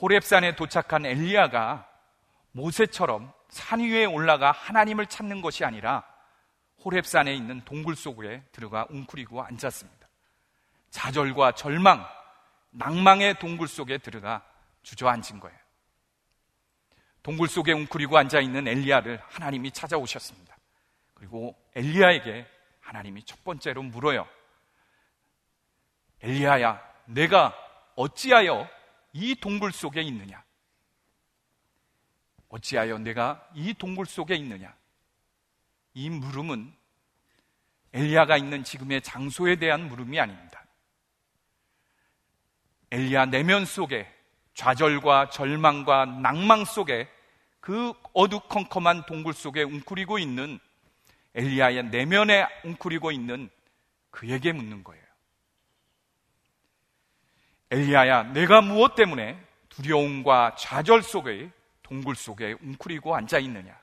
호렙산에 0.00 0.56
도착한 0.56 1.04
엘리야가 1.06 1.88
모세처럼 2.52 3.32
산 3.48 3.80
위에 3.80 4.04
올라가 4.04 4.52
하나님을 4.52 5.06
찾는 5.06 5.42
것이 5.42 5.64
아니라 5.64 6.04
호렙산에 6.84 7.34
있는 7.34 7.60
동굴 7.64 7.94
속에 7.94 8.42
들어가 8.52 8.86
웅크리고 8.90 9.42
앉았습니다. 9.42 10.08
좌절과 10.90 11.52
절망, 11.52 12.06
낭망의 12.72 13.38
동굴 13.38 13.68
속에 13.68 13.98
들어가 13.98 14.44
주저앉은 14.82 15.40
거예요. 15.40 15.58
동굴 17.22 17.48
속에 17.48 17.72
웅크리고 17.72 18.18
앉아 18.18 18.40
있는 18.40 18.66
엘리야를 18.66 19.22
하나님이 19.28 19.70
찾아오셨습니다. 19.70 20.56
그리고 21.14 21.56
엘리야에게 21.76 22.46
하나님이 22.80 23.24
첫 23.24 23.44
번째로 23.44 23.82
물어요. 23.82 24.26
엘리야야, 26.20 26.82
내가 27.06 27.54
어찌하여 27.94 28.68
이 29.12 29.34
동굴 29.36 29.72
속에 29.72 30.02
있느냐? 30.02 30.42
어찌하여 32.48 32.98
내가 32.98 33.48
이 33.54 33.72
동굴 33.74 34.06
속에 34.06 34.34
있느냐? 34.36 34.74
이 35.94 36.10
물음은 36.10 36.74
엘리야가 37.92 38.36
있는 38.36 38.64
지금의 38.64 39.02
장소에 39.02 39.56
대한 39.56 39.88
물음이 39.88 40.18
아닙니다. 40.18 40.61
엘리야 42.92 43.24
내면 43.26 43.64
속에 43.64 44.06
좌절과 44.52 45.30
절망과 45.30 46.04
낭망 46.04 46.66
속에 46.66 47.08
그 47.58 47.94
어두컴컴한 48.12 49.06
동굴 49.06 49.32
속에 49.32 49.62
웅크리고 49.62 50.18
있는 50.18 50.58
엘리야의 51.34 51.84
내면에 51.84 52.46
웅크리고 52.64 53.10
있는 53.10 53.48
그에게 54.10 54.52
묻는 54.52 54.84
거예요. 54.84 55.02
엘리야야, 57.70 58.24
내가 58.34 58.60
무엇 58.60 58.94
때문에 58.94 59.42
두려움과 59.70 60.56
좌절 60.56 61.02
속에 61.02 61.50
동굴 61.82 62.14
속에 62.14 62.56
웅크리고 62.60 63.16
앉아 63.16 63.38
있느냐? 63.38 63.74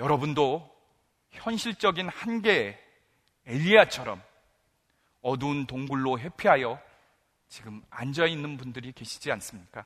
여러분도 0.00 0.68
현실적인 1.30 2.08
한계에 2.08 2.76
엘리야처럼 3.46 4.20
어두운 5.26 5.66
동굴로 5.66 6.20
회피하여 6.20 6.80
지금 7.48 7.82
앉아 7.90 8.26
있는 8.26 8.56
분들이 8.56 8.92
계시지 8.92 9.32
않습니까? 9.32 9.84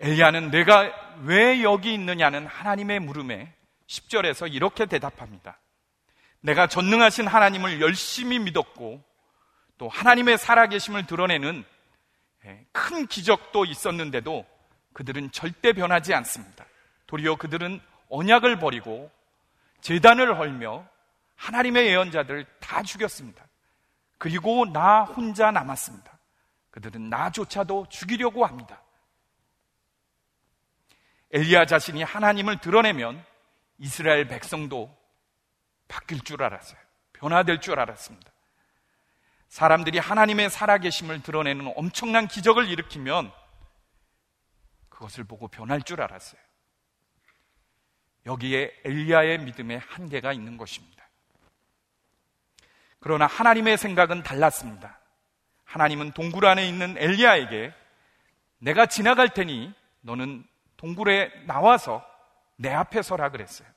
엘리야는 0.00 0.50
내가 0.50 0.92
왜 1.22 1.62
여기 1.62 1.94
있느냐는 1.94 2.46
하나님의 2.46 3.00
물음에 3.00 3.54
10절에서 3.86 4.52
이렇게 4.52 4.84
대답합니다. 4.84 5.58
내가 6.40 6.66
전능하신 6.66 7.26
하나님을 7.26 7.80
열심히 7.80 8.38
믿었고 8.38 9.02
또 9.78 9.88
하나님의 9.88 10.36
살아계심을 10.36 11.06
드러내는 11.06 11.64
예, 12.44 12.66
큰 12.72 13.06
기적도 13.06 13.64
있었는데도 13.64 14.44
그들은 14.92 15.30
절대 15.30 15.72
변하지 15.72 16.12
않습니다. 16.12 16.66
도리어 17.06 17.36
그들은 17.36 17.80
언약을 18.10 18.58
버리고 18.58 19.10
재단을 19.80 20.38
헐며 20.38 20.86
하나님의 21.36 21.86
예언자들을 21.88 22.46
다 22.60 22.82
죽였습니다. 22.82 23.44
그리고 24.18 24.64
나 24.66 25.02
혼자 25.02 25.50
남았습니다. 25.50 26.18
그들은 26.70 27.10
나조차도 27.10 27.86
죽이려고 27.88 28.46
합니다. 28.46 28.82
엘리야 31.32 31.66
자신이 31.66 32.02
하나님을 32.02 32.60
드러내면 32.60 33.24
이스라엘 33.78 34.28
백성도 34.28 34.96
바뀔 35.88 36.20
줄 36.20 36.42
알았어요. 36.42 36.78
변화될 37.12 37.60
줄 37.60 37.78
알았습니다. 37.78 38.32
사람들이 39.48 39.98
하나님의 39.98 40.50
살아계심을 40.50 41.22
드러내는 41.22 41.72
엄청난 41.76 42.26
기적을 42.26 42.68
일으키면 42.68 43.32
그것을 44.88 45.24
보고 45.24 45.48
변할 45.48 45.82
줄 45.82 46.00
알았어요. 46.00 46.40
여기에 48.26 48.80
엘리야의 48.84 49.38
믿음에 49.38 49.76
한계가 49.76 50.32
있는 50.32 50.56
것입니다. 50.56 51.03
그러나 53.04 53.26
하나님의 53.26 53.76
생각은 53.76 54.22
달랐습니다. 54.22 54.98
하나님은 55.64 56.12
동굴 56.12 56.46
안에 56.46 56.66
있는 56.66 56.96
엘리야에게 56.96 57.74
내가 58.60 58.86
지나갈 58.86 59.28
테니 59.28 59.74
너는 60.00 60.42
동굴에 60.78 61.44
나와서 61.46 62.02
내 62.56 62.72
앞에 62.72 63.02
서라 63.02 63.28
그랬어요. 63.28 63.68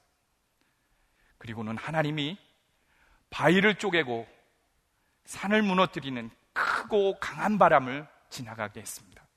그리고는 1.40 1.76
하나님이 1.76 2.38
바위를 3.30 3.76
쪼개고 3.76 4.26
산을 5.26 5.62
무너뜨리는 5.62 6.30
크고 6.54 7.20
강한 7.20 7.58
바람을 7.58 8.08
지나가게 8.30 8.80
했습니다. 8.80 9.28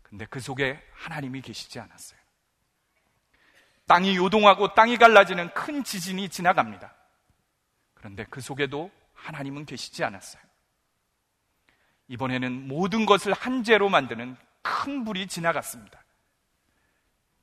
근데 0.00 0.24
그 0.24 0.40
속에 0.40 0.82
하나님이 0.94 1.42
계시지 1.42 1.78
않았어요. 1.78 2.18
땅이 3.86 4.16
요동하고 4.16 4.72
땅이 4.72 4.96
갈라지는 4.96 5.52
큰 5.52 5.84
지진이 5.84 6.30
지나갑니다. 6.30 7.01
그런데 8.02 8.26
그 8.28 8.40
속에도 8.40 8.90
하나님은 9.14 9.64
계시지 9.64 10.02
않았어요. 10.02 10.42
이번에는 12.08 12.66
모든 12.66 13.06
것을 13.06 13.32
한재로 13.32 13.88
만드는 13.88 14.36
큰 14.60 15.04
불이 15.04 15.28
지나갔습니다. 15.28 16.04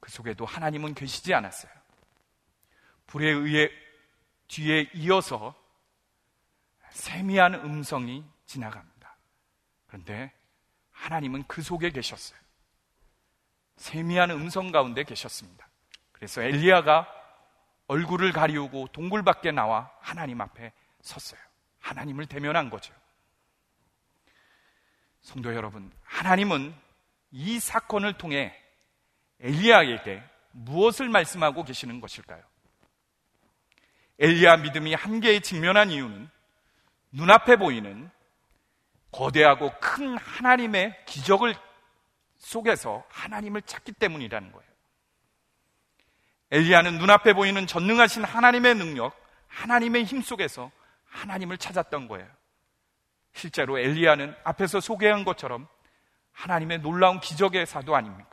그 0.02 0.12
속에도 0.12 0.45
하나님은 0.45 0.95
계시지 0.95 1.34
않았어요. 1.34 1.72
불에 3.08 3.30
의해 3.30 3.72
뒤에 4.50 4.89
이어서 4.95 5.56
세미한 6.89 7.54
음성이 7.54 8.26
지나갑니다. 8.45 9.15
그런데 9.88 10.34
하나님은 10.91 11.45
그 11.48 11.62
속에 11.62 11.89
계셨어요. 11.89 12.38
세미한 13.78 14.32
음성 14.32 14.74
가운데 14.74 15.06
계셨습니다. 15.06 15.69
그래서 16.12 16.41
엘리야가 16.41 17.19
얼굴을 17.89 18.32
가리우고 18.32 18.89
동굴 18.91 19.23
밖에 19.23 19.52
나와 19.52 19.91
하나님 19.99 20.39
앞에 20.41 20.71
섰어요. 21.02 21.41
하나님을 21.80 22.28
대면한 22.28 22.69
거죠. 22.69 22.93
성도 25.21 25.54
여러분, 25.56 25.91
하나님은 26.04 26.73
이 27.32 27.60
사건을 27.60 28.13
통해 28.13 28.56
엘리야에게 29.39 30.23
무엇을 30.52 31.10
말씀하고 31.10 31.63
계시는 31.63 31.99
것일까요? 31.99 32.43
엘리야 34.19 34.58
믿음이 34.58 34.93
한계에 34.93 35.39
직면한 35.39 35.89
이유는 35.89 36.30
눈앞에 37.12 37.56
보이는 37.56 38.12
거대하고 39.12 39.73
큰 39.80 40.15
하나님의 40.15 41.06
기적을 41.08 41.56
속에서 42.38 43.04
하나님을 43.10 43.63
찾기 43.63 43.93
때문이라는 43.93 44.52
거예요. 44.52 44.69
엘리야는 46.52 46.98
눈앞에 46.98 47.34
보이는 47.34 47.68
전능하신 47.68 48.24
하나님의 48.24 48.76
능력, 48.76 49.16
하나님의 49.48 50.06
힘 50.06 50.22
속에서 50.22 50.72
하나님을 51.06 51.58
찾았던 51.58 52.08
거예요. 52.08 52.28
실제로 53.34 53.78
엘리야는 53.78 54.36
앞에서 54.44 54.80
소개한 54.80 55.24
것처럼 55.24 55.68
하나님의 56.32 56.80
놀라운 56.80 57.20
기적의 57.20 57.66
사도 57.66 57.96
아닙니까? 57.96 58.30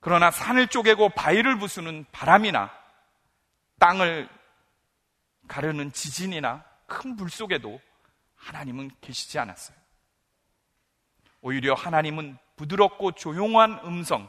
그러나 0.00 0.30
산을 0.30 0.68
쪼개고 0.68 1.10
바위를 1.10 1.58
부수는 1.58 2.06
바람이나 2.12 2.70
땅을 3.78 4.28
가르는 5.48 5.92
지진이나 5.92 6.64
큰 6.86 7.16
불 7.16 7.30
속에도 7.30 7.80
하나님은 8.36 8.90
계시지 9.00 9.38
않았어요. 9.38 9.76
오히려 11.40 11.74
하나님은 11.74 12.38
부드럽고 12.56 13.12
조용한 13.12 13.80
음성, 13.84 14.28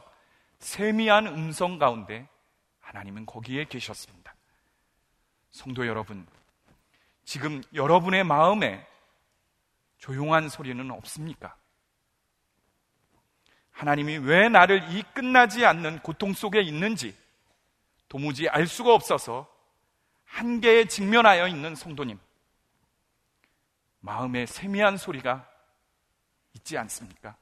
세미한 0.60 1.26
음성 1.26 1.78
가운데 1.78 2.28
하나님은 2.80 3.26
거기에 3.26 3.64
계셨습니다. 3.64 4.34
성도 5.50 5.86
여러분, 5.86 6.26
지금 7.24 7.62
여러분의 7.74 8.24
마음에 8.24 8.86
조용한 9.98 10.48
소리는 10.48 10.90
없습니까? 10.90 11.56
하나님이 13.70 14.18
왜 14.18 14.48
나를 14.48 14.92
이 14.92 15.02
끝나지 15.14 15.64
않는 15.64 16.00
고통 16.00 16.34
속에 16.34 16.60
있는지 16.60 17.16
도무지 18.08 18.48
알 18.48 18.66
수가 18.66 18.94
없어서 18.94 19.50
한계에 20.24 20.84
직면하여 20.86 21.48
있는 21.48 21.74
성도님. 21.74 22.18
마음에 24.00 24.46
세미한 24.46 24.96
소리가 24.96 25.48
있지 26.54 26.76
않습니까? 26.76 27.36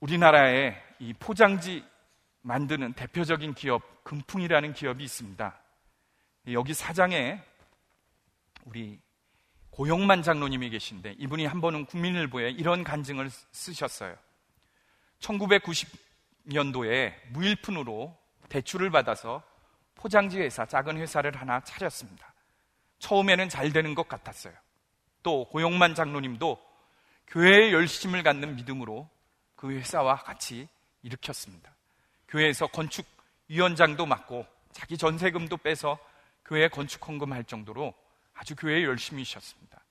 우리나라에 0.00 0.87
이 1.00 1.12
포장지 1.14 1.84
만드는 2.42 2.94
대표적인 2.94 3.54
기업, 3.54 4.04
금풍이라는 4.04 4.72
기업이 4.72 5.04
있습니다. 5.04 5.60
여기 6.52 6.74
사장에 6.74 7.42
우리 8.64 8.98
고용만 9.70 10.22
장로님이 10.22 10.70
계신데 10.70 11.16
이분이 11.18 11.46
한 11.46 11.60
번은 11.60 11.86
국민일보에 11.86 12.50
이런 12.50 12.84
간증을 12.84 13.30
쓰셨어요. 13.30 14.16
1990년도에 15.20 17.14
무일푼으로 17.30 18.16
대출을 18.48 18.90
받아서 18.90 19.42
포장지 19.94 20.40
회사, 20.40 20.64
작은 20.64 20.96
회사를 20.96 21.36
하나 21.36 21.60
차렸습니다. 21.60 22.32
처음에는 22.98 23.48
잘 23.48 23.72
되는 23.72 23.94
것 23.94 24.08
같았어요. 24.08 24.54
또 25.22 25.44
고용만 25.46 25.94
장로님도 25.94 26.58
교회의 27.26 27.72
열심을 27.72 28.22
갖는 28.22 28.56
믿음으로 28.56 29.08
그 29.54 29.70
회사와 29.70 30.16
같이 30.16 30.68
일으켰습니다. 31.02 31.74
교회에서 32.28 32.66
건축위원장도 32.68 34.06
맡고 34.06 34.46
자기 34.72 34.96
전세금도 34.96 35.58
빼서 35.58 35.98
교회 36.44 36.68
건축 36.68 37.06
헌금할 37.06 37.44
정도로 37.44 37.94
아주 38.34 38.54
교회에 38.56 38.84
열심히 38.84 39.22
있었습니다. 39.22 39.82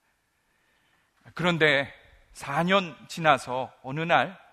그런데 1.34 1.92
4년 2.34 3.08
지나서 3.08 3.72
어느 3.82 4.00
날 4.00 4.48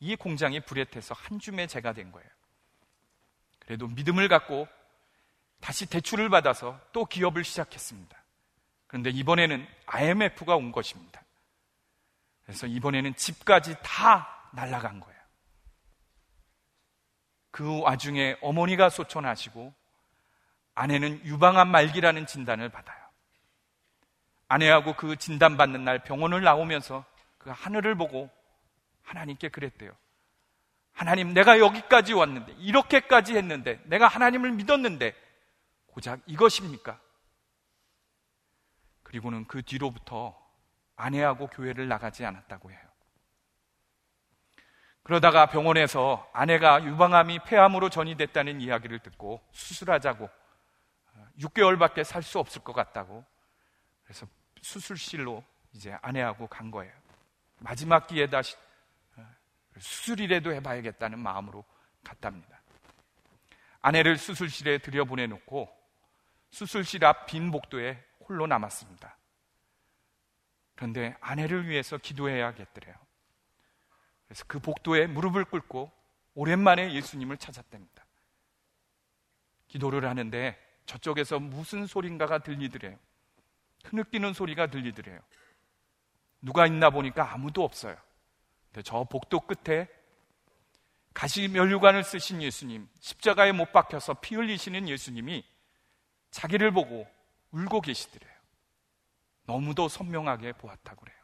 이 0.00 0.14
공장이 0.16 0.60
불에 0.60 0.84
태서 0.84 1.14
한 1.14 1.38
줌의 1.38 1.66
재가 1.68 1.92
된 1.92 2.12
거예요. 2.12 2.28
그래도 3.58 3.86
믿음을 3.88 4.28
갖고 4.28 4.68
다시 5.60 5.86
대출을 5.86 6.28
받아서 6.28 6.80
또 6.92 7.04
기업을 7.04 7.44
시작했습니다. 7.44 8.16
그런데 8.86 9.10
이번에는 9.10 9.66
IMF가 9.86 10.56
온 10.56 10.72
것입니다. 10.72 11.22
그래서 12.44 12.66
이번에는 12.66 13.14
집까지 13.16 13.76
다 13.82 14.48
날아간 14.52 15.00
거예요. 15.00 15.17
그 17.50 17.80
와중에 17.80 18.36
어머니가 18.40 18.88
소천하시고 18.88 19.72
아내는 20.74 21.24
유방암 21.24 21.68
말기라는 21.68 22.26
진단을 22.26 22.68
받아요. 22.68 22.96
아내하고 24.48 24.94
그 24.94 25.16
진단받는 25.16 25.84
날 25.84 26.04
병원을 26.04 26.42
나오면서 26.42 27.04
그 27.38 27.50
하늘을 27.50 27.94
보고 27.94 28.30
하나님께 29.02 29.48
그랬대요. 29.48 29.92
하나님, 30.92 31.32
내가 31.32 31.60
여기까지 31.60 32.12
왔는데, 32.12 32.54
이렇게까지 32.58 33.36
했는데, 33.36 33.80
내가 33.84 34.08
하나님을 34.08 34.50
믿었는데, 34.52 35.14
고작 35.86 36.20
이것입니까? 36.26 36.98
그리고는 39.04 39.46
그 39.46 39.62
뒤로부터 39.62 40.36
아내하고 40.96 41.46
교회를 41.46 41.88
나가지 41.88 42.24
않았다고 42.24 42.70
해요. 42.70 42.87
그러다가 45.08 45.46
병원에서 45.46 46.28
아내가 46.34 46.84
유방암이 46.84 47.38
폐암으로 47.46 47.88
전이됐다는 47.88 48.60
이야기를 48.60 48.98
듣고 48.98 49.42
수술하자고 49.52 50.28
6개월밖에 51.40 52.04
살 52.04 52.22
수 52.22 52.38
없을 52.38 52.62
것 52.62 52.74
같다고 52.74 53.24
그래서 54.04 54.26
수술실로 54.60 55.42
이제 55.72 55.96
아내하고 56.02 56.46
간 56.48 56.70
거예요. 56.70 56.92
마지막 57.60 58.06
기회에 58.06 58.28
다시 58.28 58.54
어, 59.16 59.26
수술이라도 59.78 60.52
해봐야겠다는 60.52 61.18
마음으로 61.18 61.64
갔답니다. 62.04 62.60
아내를 63.80 64.18
수술실에 64.18 64.76
들여보내놓고 64.76 65.74
수술실 66.50 67.06
앞 67.06 67.24
빈 67.24 67.50
복도에 67.50 68.04
홀로 68.28 68.46
남았습니다. 68.46 69.16
그런데 70.74 71.16
아내를 71.22 71.66
위해서 71.66 71.96
기도해야겠더래요. 71.96 73.07
그래서 74.28 74.44
그 74.46 74.58
복도에 74.58 75.06
무릎을 75.06 75.46
꿇고 75.46 75.90
오랜만에 76.34 76.92
예수님을 76.92 77.38
찾았답니다. 77.38 78.04
기도를 79.68 80.04
하는데 80.08 80.56
저쪽에서 80.86 81.38
무슨 81.40 81.86
소린가가 81.86 82.38
들리더래요. 82.38 82.98
흐느끼는 83.84 84.34
소리가 84.34 84.68
들리더래요. 84.68 85.20
누가 86.40 86.66
있나 86.66 86.90
보니까 86.90 87.32
아무도 87.32 87.64
없어요. 87.64 87.96
근데 88.66 88.82
저 88.82 89.04
복도 89.04 89.40
끝에 89.40 89.88
가시 91.14 91.48
면류관을 91.48 92.04
쓰신 92.04 92.42
예수님, 92.42 92.88
십자가에 93.00 93.52
못 93.52 93.72
박혀서 93.72 94.14
피 94.20 94.36
흘리시는 94.36 94.88
예수님이 94.88 95.44
자기를 96.30 96.70
보고 96.70 97.06
울고 97.50 97.80
계시더래요. 97.80 98.32
너무도 99.44 99.88
선명하게 99.88 100.52
보았다고 100.52 101.00
그래요. 101.00 101.17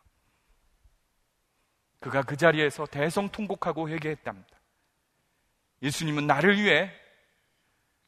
그가 2.04 2.22
그 2.22 2.36
자리에서 2.36 2.84
대성통곡하고 2.84 3.88
회개했답니다. 3.88 4.60
예수님은 5.80 6.26
나를 6.26 6.60
위해 6.60 6.92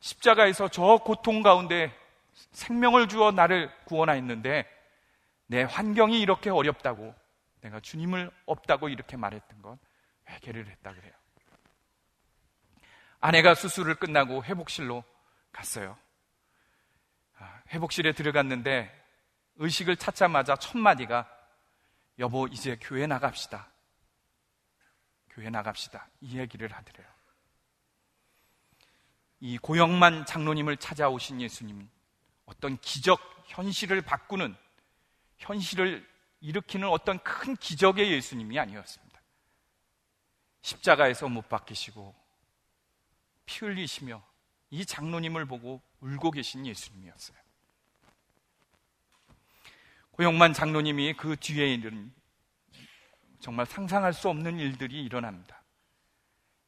십자가에서 0.01 0.69
저 0.69 0.99
고통 0.99 1.43
가운데 1.43 1.99
생명을 2.53 3.09
주어 3.09 3.33
나를 3.33 3.75
구원하였는데 3.87 4.67
내 5.47 5.63
환경이 5.63 6.21
이렇게 6.21 6.51
어렵다고 6.51 7.15
내가 7.63 7.81
주님을 7.81 8.31
없다고 8.45 8.91
이렇게 8.91 9.17
말했던 9.17 9.63
건 9.63 9.79
회개를 10.29 10.67
했다 10.69 10.93
그래요. 10.93 11.15
아내가 13.21 13.55
수술을 13.55 13.95
끝나고 13.95 14.45
회복실로 14.45 15.05
갔어요. 15.53 15.97
아, 17.39 17.63
회복실에 17.71 18.13
들어갔는데 18.13 18.93
의식을 19.55 19.97
찾자마자 19.97 20.57
첫 20.57 20.77
마디가 20.77 21.27
여보 22.19 22.47
이제 22.49 22.77
교회 22.79 23.07
나갑시다. 23.07 23.71
교회 25.37 25.51
나갑시다. 25.51 26.09
이 26.23 26.39
얘기를 26.39 26.73
하더래요. 26.73 27.07
이 29.41 29.59
고영만 29.59 30.25
장로님을 30.25 30.79
찾아오신 30.79 31.43
예수님 31.43 31.91
어떤 32.47 32.79
기적, 32.79 33.21
현실을 33.49 34.01
바꾸는 34.01 34.57
현실을 35.37 36.09
일으키는 36.41 36.89
어떤 36.89 37.23
큰 37.23 37.55
기적의 37.55 38.13
예수님이 38.13 38.59
아니었습니다. 38.59 39.21
십자가에서 40.63 41.29
못 41.29 41.47
박히시고 41.51 42.15
피 43.45 43.59
흘리시며 43.59 44.27
이 44.71 44.87
장로님을 44.87 45.45
보고 45.45 45.83
울고 46.01 46.31
계신 46.31 46.65
예수님이었어요. 46.65 47.37
고영만 50.13 50.55
장로님이 50.55 51.13
그 51.13 51.37
뒤에 51.37 51.75
있는 51.75 52.11
정말 53.41 53.67
상상할 53.67 54.13
수 54.13 54.29
없는 54.29 54.59
일들이 54.59 55.05
일어납니다. 55.05 55.63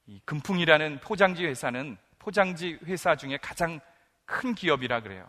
이 0.06 0.20
금풍이라는 0.24 1.00
포장지 1.00 1.44
회사는 1.44 1.96
포장지 2.18 2.78
회사 2.84 3.16
중에 3.16 3.36
가장 3.38 3.80
큰 4.24 4.54
기업이라 4.54 5.00
그래요. 5.00 5.28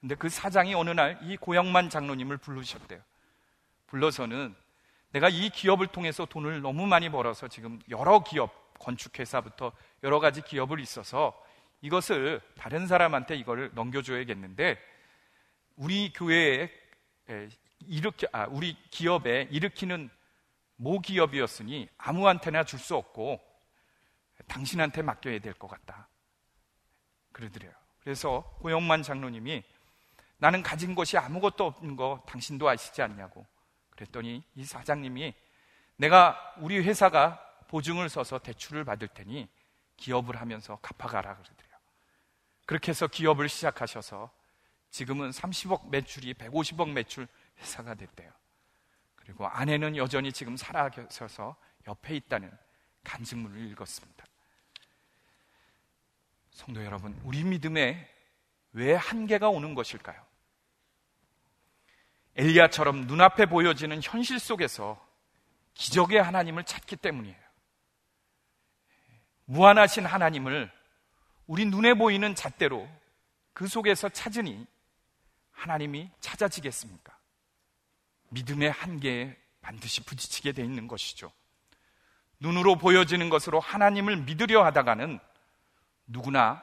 근데 0.00 0.14
그 0.14 0.28
사장이 0.28 0.74
어느 0.74 0.90
날 0.90 1.18
이 1.22 1.36
고영만 1.36 1.90
장로님을 1.90 2.36
부르셨대요. 2.38 3.00
불러서는 3.86 4.54
내가 5.10 5.28
이 5.28 5.48
기업을 5.50 5.88
통해서 5.88 6.26
돈을 6.26 6.60
너무 6.60 6.86
많이 6.86 7.08
벌어서 7.08 7.48
지금 7.48 7.80
여러 7.88 8.22
기업, 8.22 8.74
건축회사부터 8.78 9.72
여러 10.02 10.20
가지 10.20 10.42
기업을 10.42 10.80
있어서 10.80 11.34
이것을 11.80 12.40
다른 12.56 12.86
사람한테 12.86 13.36
이걸 13.36 13.70
넘겨줘야겠는데 13.74 14.78
우리 15.76 16.12
교회에 16.12 16.70
이렇게 17.86 18.26
아, 18.32 18.46
우리 18.50 18.76
기업에 18.90 19.48
일으키는 19.50 20.10
모기업이었으니 20.78 21.88
아무한테나 21.98 22.64
줄 22.64 22.78
수 22.80 22.96
없고 22.96 23.40
당신한테 24.46 25.02
맡겨야 25.02 25.40
될 25.40 25.54
것 25.54 25.68
같다. 25.68 26.08
그러더래요. 27.32 27.72
그래서 28.00 28.42
고영만 28.60 29.02
장로님이 29.02 29.62
나는 30.38 30.62
가진 30.62 30.94
것이 30.94 31.18
아무것도 31.18 31.66
없는 31.66 31.96
거 31.96 32.22
당신도 32.26 32.68
아시지 32.68 33.02
않냐고. 33.02 33.44
그랬더니 33.90 34.42
이 34.54 34.64
사장님이 34.64 35.34
내가 35.96 36.54
우리 36.58 36.78
회사가 36.78 37.44
보증을 37.66 38.08
서서 38.08 38.38
대출을 38.38 38.84
받을 38.84 39.08
테니 39.08 39.48
기업을 39.96 40.40
하면서 40.40 40.76
갚아가라 40.76 41.34
그러더래요. 41.36 41.76
그렇게 42.66 42.90
해서 42.90 43.08
기업을 43.08 43.48
시작하셔서 43.48 44.30
지금은 44.90 45.30
30억 45.30 45.88
매출이 45.90 46.34
150억 46.34 46.90
매출 46.92 47.26
회사가 47.58 47.94
됐대요. 47.94 48.30
그리고 49.28 49.46
아내는 49.46 49.94
여전히 49.98 50.32
지금 50.32 50.56
살아 50.56 50.88
계셔서 50.88 51.54
옆에 51.86 52.16
있다는 52.16 52.50
간증문을 53.04 53.70
읽었습니다. 53.72 54.24
성도 56.50 56.82
여러분, 56.82 57.14
우리 57.24 57.44
믿음에 57.44 58.08
왜 58.72 58.94
한계가 58.94 59.50
오는 59.50 59.74
것일까요? 59.74 60.18
엘리야처럼 62.36 63.02
눈앞에 63.02 63.44
보여지는 63.44 64.00
현실 64.02 64.38
속에서 64.38 64.98
기적의 65.74 66.22
하나님을 66.22 66.64
찾기 66.64 66.96
때문이에요. 66.96 67.36
무한하신 69.44 70.06
하나님을 70.06 70.72
우리 71.46 71.66
눈에 71.66 71.92
보이는 71.92 72.34
잣대로 72.34 72.88
그 73.52 73.68
속에서 73.68 74.08
찾으니 74.08 74.66
하나님이 75.52 76.10
찾아지겠습니까? 76.20 77.17
믿음의 78.30 78.70
한계에 78.70 79.36
반드시 79.60 80.04
부딪히게 80.04 80.52
돼 80.52 80.62
있는 80.62 80.88
것이죠. 80.88 81.32
눈으로 82.40 82.76
보여지는 82.76 83.30
것으로 83.30 83.60
하나님을 83.60 84.16
믿으려 84.18 84.64
하다가는 84.64 85.18
누구나 86.06 86.62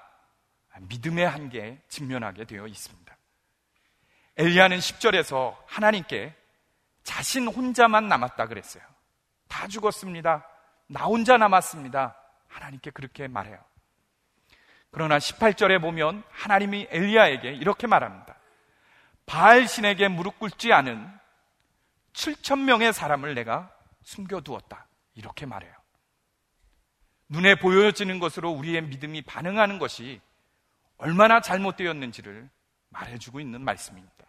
믿음의 0.80 1.28
한계에 1.28 1.82
직면하게 1.88 2.46
되어 2.46 2.68
있습니다. 2.68 3.18
엘리야는 4.38 4.80
10절에서 4.80 5.56
하나님께 5.66 6.36
자신 7.04 7.48
혼자만 7.48 8.08
남았다 8.10 8.48
그랬어요. 8.48 8.84
다 9.48 9.68
죽었습니다. 9.68 10.46
나 10.88 11.04
혼자 11.06 11.38
남았습니다. 11.38 12.18
하나님께 12.48 12.92
그렇게 12.92 13.28
말해요. 13.28 13.64
그러나 14.92 15.18
18절에 15.18 15.82
보면 15.82 16.24
하나님이 16.32 16.88
엘리야에게 16.90 17.52
이렇게 17.52 17.88
말합니다. 17.88 18.36
바알 19.26 19.68
신에게 19.68 20.08
무릎 20.08 20.40
꿇지 20.40 20.72
않은 20.74 21.25
7천 22.16 22.64
명의 22.64 22.94
사람을 22.94 23.36
내가 23.36 23.72
숨겨두었다. 24.04 24.88
이렇게 25.16 25.46
말해요. 25.46 25.74
눈에 27.28 27.56
보여지는 27.56 28.20
것으로 28.20 28.52
우리의 28.52 28.84
믿음이 28.84 29.24
반응하는 29.24 29.80
것이 29.80 30.22
얼마나 30.98 31.42
잘못되었는지를 31.42 32.50
말해주고 32.90 33.40
있는 33.40 33.62
말씀입니다. 33.62 34.26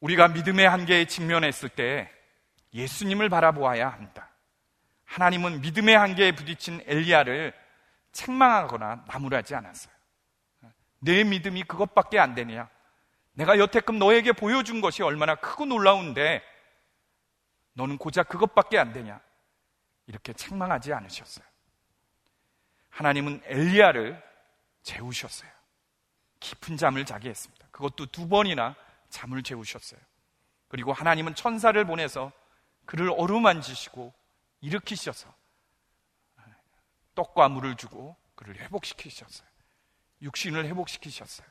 우리가 0.00 0.28
믿음의 0.28 0.68
한계에 0.68 1.04
직면했을 1.04 1.68
때 1.68 2.10
예수님을 2.72 3.28
바라보아야 3.28 3.88
합니다. 3.88 4.30
하나님은 5.04 5.60
믿음의 5.60 5.96
한계에 5.96 6.32
부딪힌 6.32 6.82
엘리야를 6.86 7.52
책망하거나 8.12 9.04
나무라지 9.06 9.54
않았어요. 9.54 9.92
내 11.00 11.22
믿음이 11.24 11.64
그것밖에 11.64 12.18
안 12.18 12.34
되냐? 12.34 12.68
내가 13.40 13.58
여태껏 13.58 13.96
너에게 13.96 14.32
보여준 14.32 14.82
것이 14.82 15.02
얼마나 15.02 15.34
크고 15.34 15.64
놀라운데 15.64 16.42
너는 17.72 17.96
고작 17.96 18.28
그것밖에 18.28 18.78
안 18.78 18.92
되냐? 18.92 19.18
이렇게 20.06 20.34
책망하지 20.34 20.92
않으셨어요. 20.92 21.46
하나님은 22.90 23.40
엘리야를 23.44 24.22
재우셨어요. 24.82 25.50
깊은 26.40 26.76
잠을 26.76 27.06
자게 27.06 27.30
했습니다. 27.30 27.66
그것도 27.70 28.06
두 28.06 28.28
번이나 28.28 28.76
잠을 29.08 29.42
재우셨어요. 29.42 30.00
그리고 30.68 30.92
하나님은 30.92 31.34
천사를 31.34 31.82
보내서 31.86 32.32
그를 32.84 33.10
어루만지시고 33.10 34.12
일으키셔서 34.60 35.32
떡과 37.14 37.48
물을 37.48 37.74
주고 37.76 38.16
그를 38.34 38.58
회복시키셨어요. 38.58 39.48
육신을 40.20 40.66
회복시키셨어요. 40.66 41.48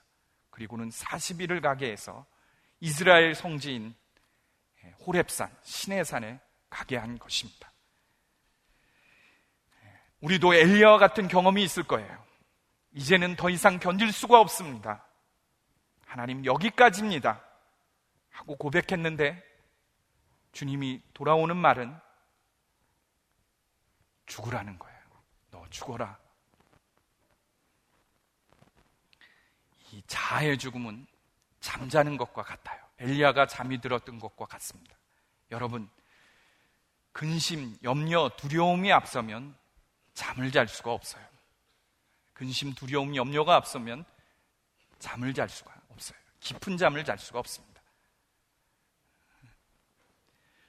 그리고는 0.59 0.89
40일을 0.89 1.61
가게 1.61 1.89
해서 1.89 2.25
이스라엘 2.81 3.33
성지인 3.33 3.95
호렙산, 5.07 5.49
시내산에 5.63 6.37
가게 6.69 6.97
한 6.97 7.17
것입니다. 7.17 7.71
우리도 10.19 10.53
엘리야와 10.53 10.97
같은 10.97 11.29
경험이 11.29 11.63
있을 11.63 11.83
거예요. 11.83 12.25
이제는 12.91 13.37
더 13.37 13.49
이상 13.49 13.79
견딜 13.79 14.11
수가 14.11 14.41
없습니다. 14.41 15.05
하나님 16.05 16.43
여기까지입니다. 16.43 17.41
하고 18.29 18.57
고백했는데 18.57 19.41
주님이 20.51 21.01
돌아오는 21.13 21.55
말은 21.55 21.97
죽으라는 24.25 24.77
거예요. 24.77 24.99
너 25.51 25.65
죽어라. 25.69 26.19
이 29.91 30.03
자아의 30.07 30.57
죽음은 30.57 31.07
잠자는 31.59 32.17
것과 32.17 32.43
같아요. 32.43 32.81
엘리야가 32.99 33.47
잠이 33.47 33.81
들었던 33.81 34.19
것과 34.19 34.45
같습니다. 34.45 34.95
여러분, 35.51 35.89
근심, 37.11 37.77
염려, 37.83 38.29
두려움이 38.37 38.91
앞서면 38.91 39.55
잠을 40.13 40.51
잘 40.51 40.67
수가 40.67 40.91
없어요. 40.91 41.25
근심, 42.33 42.73
두려움, 42.73 43.15
염려가 43.15 43.55
앞서면 43.55 44.05
잠을 44.99 45.33
잘 45.33 45.49
수가 45.49 45.73
없어요. 45.89 46.17
깊은 46.39 46.77
잠을 46.77 47.03
잘 47.03 47.17
수가 47.17 47.39
없습니다. 47.39 47.81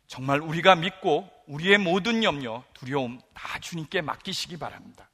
정말 0.06 0.40
우리가 0.40 0.74
믿고 0.74 1.30
우리의 1.46 1.78
모든 1.78 2.24
염려, 2.24 2.64
두려움 2.74 3.20
다 3.32 3.60
주님께 3.60 4.00
맡기시기 4.00 4.56
바랍니다. 4.56 5.08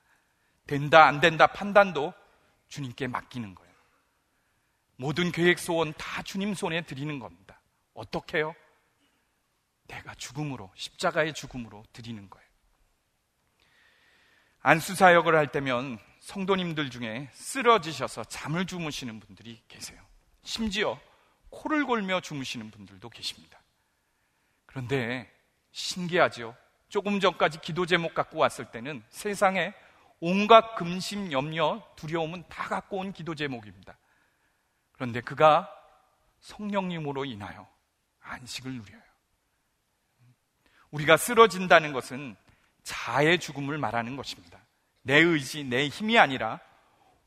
된다, 0.66 1.06
안 1.06 1.20
된다 1.20 1.46
판단도 1.46 2.14
주님께 2.68 3.06
맡기는 3.06 3.54
거예요. 3.54 3.65
모든 4.96 5.30
계획 5.30 5.58
소원 5.58 5.92
다 5.94 6.22
주님 6.22 6.54
손에 6.54 6.82
드리는 6.82 7.18
겁니다. 7.18 7.60
어떻게 7.94 8.38
해요? 8.38 8.54
내가 9.86 10.14
죽음으로, 10.14 10.70
십자가의 10.74 11.34
죽음으로 11.34 11.84
드리는 11.92 12.28
거예요. 12.28 12.46
안수사역을 14.60 15.36
할 15.36 15.52
때면 15.52 15.98
성도님들 16.20 16.90
중에 16.90 17.28
쓰러지셔서 17.32 18.24
잠을 18.24 18.66
주무시는 18.66 19.20
분들이 19.20 19.62
계세요. 19.68 20.02
심지어 20.42 20.98
코를 21.50 21.86
골며 21.86 22.20
주무시는 22.20 22.70
분들도 22.70 23.08
계십니다. 23.10 23.60
그런데 24.66 25.30
신기하죠? 25.70 26.56
조금 26.88 27.20
전까지 27.20 27.60
기도 27.60 27.86
제목 27.86 28.14
갖고 28.14 28.38
왔을 28.38 28.64
때는 28.70 29.04
세상에 29.08 29.72
온갖 30.18 30.74
금심, 30.76 31.30
염려, 31.30 31.86
두려움은 31.96 32.44
다 32.48 32.64
갖고 32.68 32.98
온 32.98 33.12
기도 33.12 33.34
제목입니다. 33.34 33.96
그런데 34.96 35.20
그가 35.20 35.70
성령님으로 36.40 37.24
인하여 37.24 37.66
안식을 38.20 38.72
누려요. 38.72 39.00
우리가 40.90 41.16
쓰러진다는 41.16 41.92
것은 41.92 42.36
자의 42.82 43.38
죽음을 43.38 43.78
말하는 43.78 44.16
것입니다. 44.16 44.58
내 45.02 45.18
의지, 45.18 45.64
내 45.64 45.88
힘이 45.88 46.18
아니라 46.18 46.60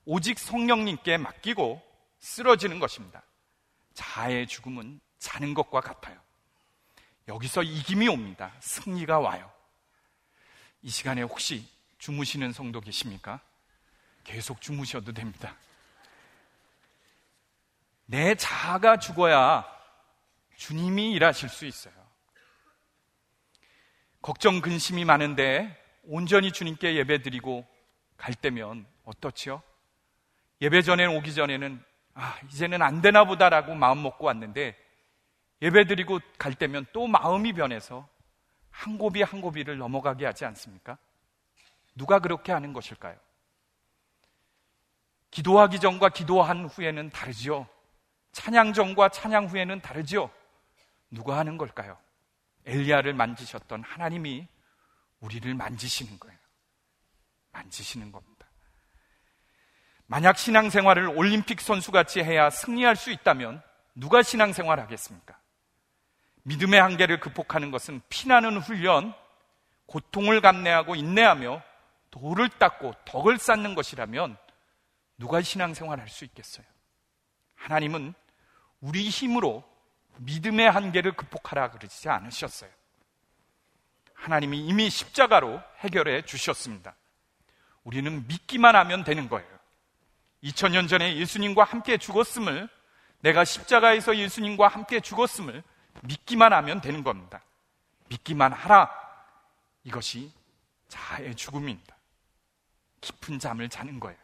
오직 0.06 0.40
성령님께 0.40 1.18
맡기고 1.18 1.82
쓰러지는 2.20 2.80
것입니다. 2.80 3.22
자의 3.94 4.48
죽음은 4.48 5.00
자는 5.20 5.54
것과 5.54 5.82
같아요. 5.82 6.20
여기서 7.28 7.64
이김이 7.64 8.08
옵니다. 8.08 8.52
승리가 8.60 9.20
와요. 9.20 9.52
이 10.82 10.90
시간에 10.90 11.22
혹시 11.22 11.68
주무시는 12.00 12.54
성도 12.54 12.82
계십니까? 12.82 13.40
계속 14.24 14.62
주무셔도 14.62 15.14
됩니다. 15.14 15.56
내 18.10 18.34
자아가 18.34 18.98
죽어야 18.98 19.64
주님이 20.56 21.12
일하실 21.12 21.48
수 21.48 21.68
있어요. 21.68 21.94
걱정, 24.24 24.62
근심이 24.62 25.06
많은데 25.06 25.80
온전히 26.06 26.52
주님께 26.52 26.96
예배 26.96 27.22
드리고 27.22 27.68
갈 28.18 28.34
때면 28.34 28.88
어떻지요? 29.06 29.62
예배 30.60 30.82
전에 30.82 31.06
오기 31.06 31.36
전에는 31.36 31.84
아, 32.16 32.40
이제는 32.52 32.82
안 32.82 33.02
되나 33.02 33.26
보다라고 33.26 33.76
마음 33.76 34.02
먹고 34.02 34.26
왔는데 34.26 34.76
예배 35.62 35.86
드리고 35.86 36.20
갈 36.40 36.56
때면 36.56 36.88
또 36.92 37.06
마음이 37.06 37.54
변해서 37.54 38.10
한 38.72 38.98
고비 38.98 39.22
한 39.22 39.40
고비를 39.40 39.78
넘어가게 39.78 40.26
하지 40.26 40.46
않습니까? 40.46 40.98
누가 41.94 42.18
그렇게 42.18 42.52
하는 42.52 42.74
것일까요? 42.74 43.16
기도하기 45.30 45.80
전과 45.80 46.10
기도한 46.10 46.66
후에는 46.66 47.12
다르지요. 47.12 47.68
찬양 48.40 48.72
전과 48.72 49.10
찬양 49.10 49.48
후에는 49.48 49.82
다르지요. 49.82 50.32
누가 51.12 51.38
하는 51.38 51.58
걸까요? 51.58 51.98
엘리야를 52.66 53.14
만지셨던 53.14 53.84
하나님이 53.84 54.48
우리를 55.20 55.54
만지시는 55.54 56.18
거예요. 56.18 56.38
만지시는 57.52 58.14
겁니다. 58.14 58.48
만약 60.06 60.38
신앙생활을 60.38 61.10
올림픽 61.10 61.60
선수같이 61.60 62.22
해야 62.22 62.50
승리할 62.50 62.96
수 62.96 63.12
있다면 63.12 63.62
누가 63.94 64.24
신앙생활 64.24 64.80
하겠습니까? 64.80 65.38
믿음의 66.44 66.80
한계를 66.80 67.20
극복하는 67.20 67.72
것은 67.72 68.02
피나는 68.08 68.58
훈련, 68.60 69.14
고통을 69.86 70.40
감내하고 70.40 70.96
인내하며 70.96 71.62
돌을 72.12 72.48
닦고 72.58 72.94
덕을 73.04 73.38
쌓는 73.38 73.76
것이라면 73.76 74.38
누가 75.18 75.42
신앙생활 75.42 76.00
할 76.00 76.08
수 76.08 76.24
있겠어요? 76.24 76.66
하나님은 77.56 78.14
우리 78.82 79.10
힘으로 79.10 79.64
믿음의 80.18 80.70
한계를 80.70 81.14
극복하라 81.14 81.72
그러지 81.72 82.10
않으셨어요. 82.10 82.70
하나님이 84.14 84.68
이미 84.68 84.90
십자가로 84.90 85.62
해결해 85.80 86.24
주셨습니다. 86.24 86.96
우리는 87.84 88.28
믿기만 88.28 88.76
하면 88.76 89.04
되는 89.04 89.30
거예요. 89.30 89.48
2000년 90.44 90.88
전에 90.88 91.16
예수님과 91.18 91.64
함께 91.64 91.98
죽었음을 91.98 92.70
내가 93.22 93.44
십자가에서 93.44 94.18
예수님과 94.18 94.68
함께 94.68 95.00
죽었음을 95.00 95.64
믿기만 96.04 96.54
하면 96.54 96.82
되는 96.82 97.04
겁니다. 97.04 97.42
믿기만 98.10 98.54
하라. 98.54 98.90
이것이 99.84 100.32
자의 100.88 101.36
죽음입니다. 101.36 101.96
깊은 103.02 103.40
잠을 103.40 103.70
자는 103.70 104.00
거예요. 104.00 104.18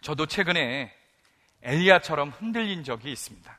저도 0.00 0.26
최근에 0.26 0.94
엘리야처럼 1.64 2.30
흔들린 2.30 2.84
적이 2.84 3.12
있습니다. 3.12 3.58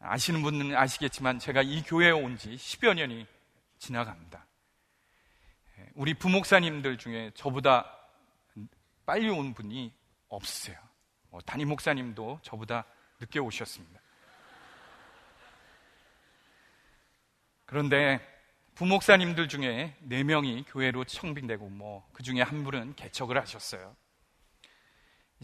아시는 0.00 0.42
분은 0.42 0.76
아시겠지만 0.76 1.38
제가 1.38 1.62
이 1.62 1.82
교회에 1.82 2.10
온 2.10 2.36
지 2.36 2.50
10여 2.56 2.94
년이 2.94 3.26
지나갑니다. 3.78 4.44
우리 5.94 6.14
부목사님들 6.14 6.98
중에 6.98 7.30
저보다 7.34 7.90
빨리 9.06 9.28
온 9.28 9.54
분이 9.54 9.92
없으세요. 10.28 10.76
뭐 11.30 11.40
담임 11.42 11.68
목사님도 11.68 12.40
저보다 12.42 12.84
늦게 13.20 13.38
오셨습니다. 13.38 14.00
그런데 17.66 18.20
부목사님들 18.74 19.48
중에 19.48 19.96
4명이 20.08 20.64
교회로 20.66 21.04
청빙되고 21.04 21.68
뭐 21.70 22.04
그 22.12 22.22
중에 22.22 22.42
한 22.42 22.64
분은 22.64 22.96
개척을 22.96 23.38
하셨어요. 23.40 23.94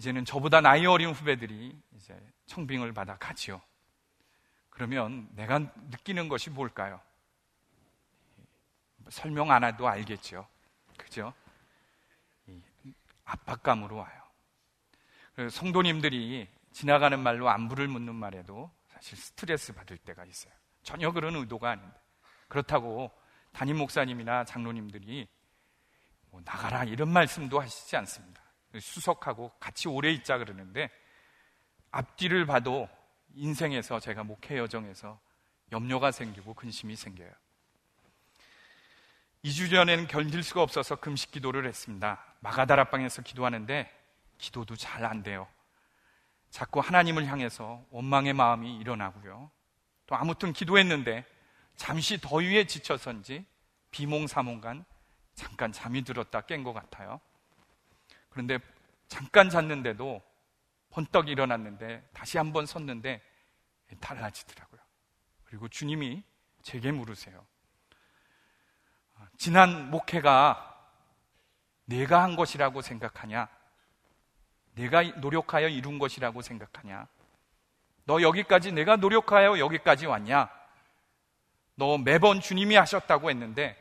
이제는 0.01 0.25
저보다 0.25 0.63
나이 0.63 0.87
어린 0.87 1.11
후배들이 1.11 1.79
이제 1.95 2.19
청빙을 2.47 2.95
받아 2.95 3.19
가지요. 3.19 3.61
그러면 4.71 5.29
내가 5.33 5.59
느끼는 5.59 6.31
것이 6.31 6.49
뭘까요? 6.49 6.99
설명 9.11 9.51
안 9.51 9.63
해도 9.63 9.87
알겠죠. 9.87 10.49
그죠? 10.97 11.35
압박감으로 13.27 13.97
와요. 13.97 15.51
성도님들이 15.51 16.49
지나가는 16.73 17.21
말로 17.21 17.51
안부를 17.51 17.87
묻는 17.87 18.15
말에도 18.15 18.71
사실 18.87 19.19
스트레스 19.19 19.75
받을 19.75 19.99
때가 19.99 20.25
있어요. 20.25 20.55
전혀 20.83 21.13
그런 21.13 21.37
의도가 21.37 21.73
아닌데. 21.73 22.01
그렇다고 22.49 23.11
담임 23.53 23.77
목사님이나 23.77 24.45
장로님들이 24.45 25.29
뭐 26.31 26.41
나가라 26.43 26.85
이런 26.85 27.11
말씀도 27.11 27.61
하시지 27.61 27.95
않습니다. 27.99 28.50
수석하고 28.79 29.53
같이 29.59 29.89
오래 29.89 30.11
있자 30.13 30.39
그러는데 30.39 30.91
앞뒤를 31.91 32.47
봐도 32.47 32.89
인생에서 33.35 34.01
제가 34.01 34.25
목회 34.25 34.59
여정에서 34.59 35.19
염려가 35.73 36.11
생기고 36.11 36.55
근심이 36.55 36.97
생겨요. 36.97 37.31
2주 39.45 39.71
전에는 39.71 40.07
견딜 40.07 40.43
수가 40.43 40.63
없어서 40.63 40.97
금식 40.97 41.31
기도를 41.31 41.67
했습니다. 41.67 42.23
마가다락방에서 42.41 43.23
기도하는데 43.23 43.91
기도도 44.39 44.77
잘 44.77 45.05
안 45.05 45.23
돼요. 45.23 45.49
자꾸 46.51 46.81
하나님을 46.81 47.27
향해서 47.27 47.85
원망의 47.91 48.33
마음이 48.35 48.77
일어나고요. 48.79 49.51
또 50.07 50.17
아무튼 50.17 50.53
기도했는데 50.53 51.25
잠시 51.77 52.21
더위에 52.21 52.67
지쳐서인지 52.67 53.47
비몽사몽간 53.93 54.85
잠깐 55.35 55.73
잠이 55.73 56.03
들었다 56.03 56.43
깬 56.43 56.65
것 56.65 56.73
같아요. 56.73 57.21
그런데 58.31 58.59
잠깐 59.09 59.51
잤는데도 59.51 60.23
번떡 60.91 61.29
일어났는데 61.29 62.09
다시 62.13 62.39
한번 62.39 62.67
섰는데 62.67 63.23
달라지더라고요. 64.01 64.81
그리고 65.45 65.69
주님이 65.69 66.23
제게 66.63 66.91
물으세요. 66.93 67.45
지난 69.37 69.91
목회가 69.91 70.67
내가 71.85 72.23
한 72.23 72.37
것이라고 72.37 72.83
생각하냐? 72.83 73.49
내가 74.75 75.03
노력하여 75.03 75.69
이룬 75.69 75.99
것이라고 75.99 76.43
생각하냐? 76.43 77.09
너 78.05 78.23
여기까지 78.23 78.73
내가 78.73 78.97
노력하여 78.97 79.59
여기까지 79.59 80.07
왔냐? 80.07 80.49
너 81.75 81.99
매번 81.99 82.41
주님이 82.41 82.77
하셨다고 82.77 83.31
했는데 83.31 83.77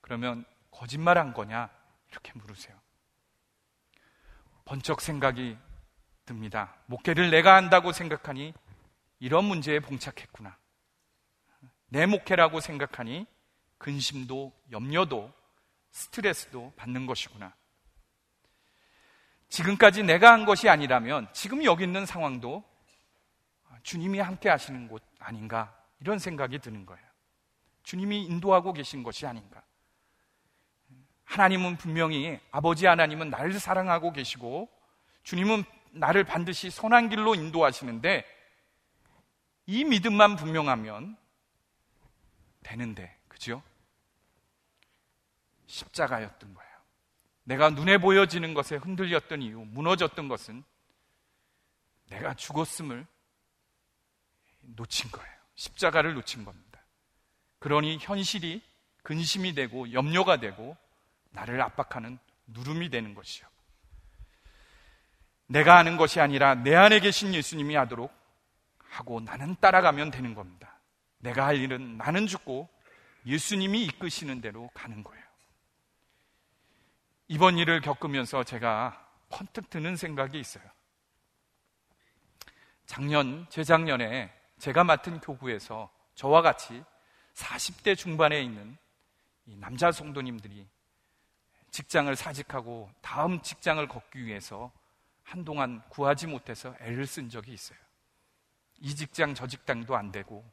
그러면 0.00 0.44
거짓말 0.70 1.18
한 1.18 1.32
거냐? 1.32 1.70
이렇게 2.10 2.32
물으세요. 2.34 2.81
번쩍 4.72 5.02
생각이 5.02 5.58
듭니다. 6.24 6.74
목회를 6.86 7.30
내가 7.30 7.56
한다고 7.56 7.92
생각하니 7.92 8.54
이런 9.18 9.44
문제에 9.44 9.80
봉착했구나. 9.80 10.56
내 11.88 12.06
목회라고 12.06 12.58
생각하니 12.58 13.26
근심도 13.76 14.50
염려도 14.70 15.30
스트레스도 15.90 16.72
받는 16.76 17.04
것이구나. 17.04 17.54
지금까지 19.50 20.04
내가 20.04 20.32
한 20.32 20.46
것이 20.46 20.70
아니라면 20.70 21.28
지금 21.34 21.64
여기 21.64 21.84
있는 21.84 22.06
상황도 22.06 22.64
주님이 23.82 24.20
함께 24.20 24.48
하시는 24.48 24.88
곳 24.88 25.02
아닌가 25.18 25.76
이런 26.00 26.18
생각이 26.18 26.60
드는 26.60 26.86
거예요. 26.86 27.06
주님이 27.82 28.24
인도하고 28.24 28.72
계신 28.72 29.02
것이 29.02 29.26
아닌가. 29.26 29.62
하나님은 31.24 31.76
분명히 31.76 32.38
아버지 32.50 32.86
하나님은 32.86 33.30
나를 33.30 33.58
사랑하고 33.58 34.12
계시고 34.12 34.68
주님은 35.22 35.64
나를 35.92 36.24
반드시 36.24 36.70
선한 36.70 37.08
길로 37.08 37.34
인도하시는데 37.34 38.24
이 39.66 39.84
믿음만 39.84 40.36
분명하면 40.36 41.16
되는데, 42.62 43.16
그죠? 43.28 43.62
십자가였던 45.66 46.54
거예요. 46.54 46.72
내가 47.44 47.70
눈에 47.70 47.98
보여지는 47.98 48.54
것에 48.54 48.76
흔들렸던 48.76 49.42
이유, 49.42 49.60
무너졌던 49.60 50.28
것은 50.28 50.62
내가 52.08 52.34
죽었음을 52.34 53.06
놓친 54.60 55.10
거예요. 55.10 55.32
십자가를 55.54 56.14
놓친 56.14 56.44
겁니다. 56.44 56.80
그러니 57.58 57.98
현실이 58.00 58.62
근심이 59.02 59.54
되고 59.54 59.92
염려가 59.92 60.38
되고 60.38 60.76
나를 61.32 61.60
압박하는 61.60 62.18
누름이 62.46 62.90
되는 62.90 63.14
것이요. 63.14 63.46
내가 65.46 65.76
하는 65.76 65.96
것이 65.96 66.20
아니라 66.20 66.54
내 66.54 66.74
안에 66.74 67.00
계신 67.00 67.34
예수님이 67.34 67.74
하도록 67.74 68.12
하고 68.78 69.20
나는 69.20 69.56
따라가면 69.60 70.10
되는 70.10 70.34
겁니다. 70.34 70.78
내가 71.18 71.46
할 71.46 71.56
일은 71.56 71.96
나는 71.96 72.26
죽고 72.26 72.68
예수님이 73.26 73.84
이끄시는 73.84 74.40
대로 74.40 74.70
가는 74.74 75.02
거예요. 75.02 75.22
이번 77.28 77.58
일을 77.58 77.80
겪으면서 77.80 78.44
제가 78.44 79.08
펀뜩 79.30 79.70
드는 79.70 79.96
생각이 79.96 80.38
있어요. 80.38 80.64
작년, 82.86 83.46
재작년에 83.48 84.32
제가 84.58 84.84
맡은 84.84 85.20
교구에서 85.20 85.90
저와 86.14 86.42
같이 86.42 86.82
40대 87.34 87.96
중반에 87.96 88.42
있는 88.42 88.76
남자 89.44 89.90
성도님들이 89.90 90.68
직장을 91.72 92.14
사직하고 92.14 92.90
다음 93.00 93.40
직장을 93.40 93.86
걷기 93.88 94.24
위해서 94.24 94.70
한동안 95.22 95.82
구하지 95.88 96.26
못해서 96.26 96.76
애를 96.80 97.06
쓴 97.06 97.30
적이 97.30 97.54
있어요. 97.54 97.78
이 98.78 98.94
직장 98.94 99.34
저 99.34 99.46
직장도 99.46 99.96
안 99.96 100.12
되고 100.12 100.44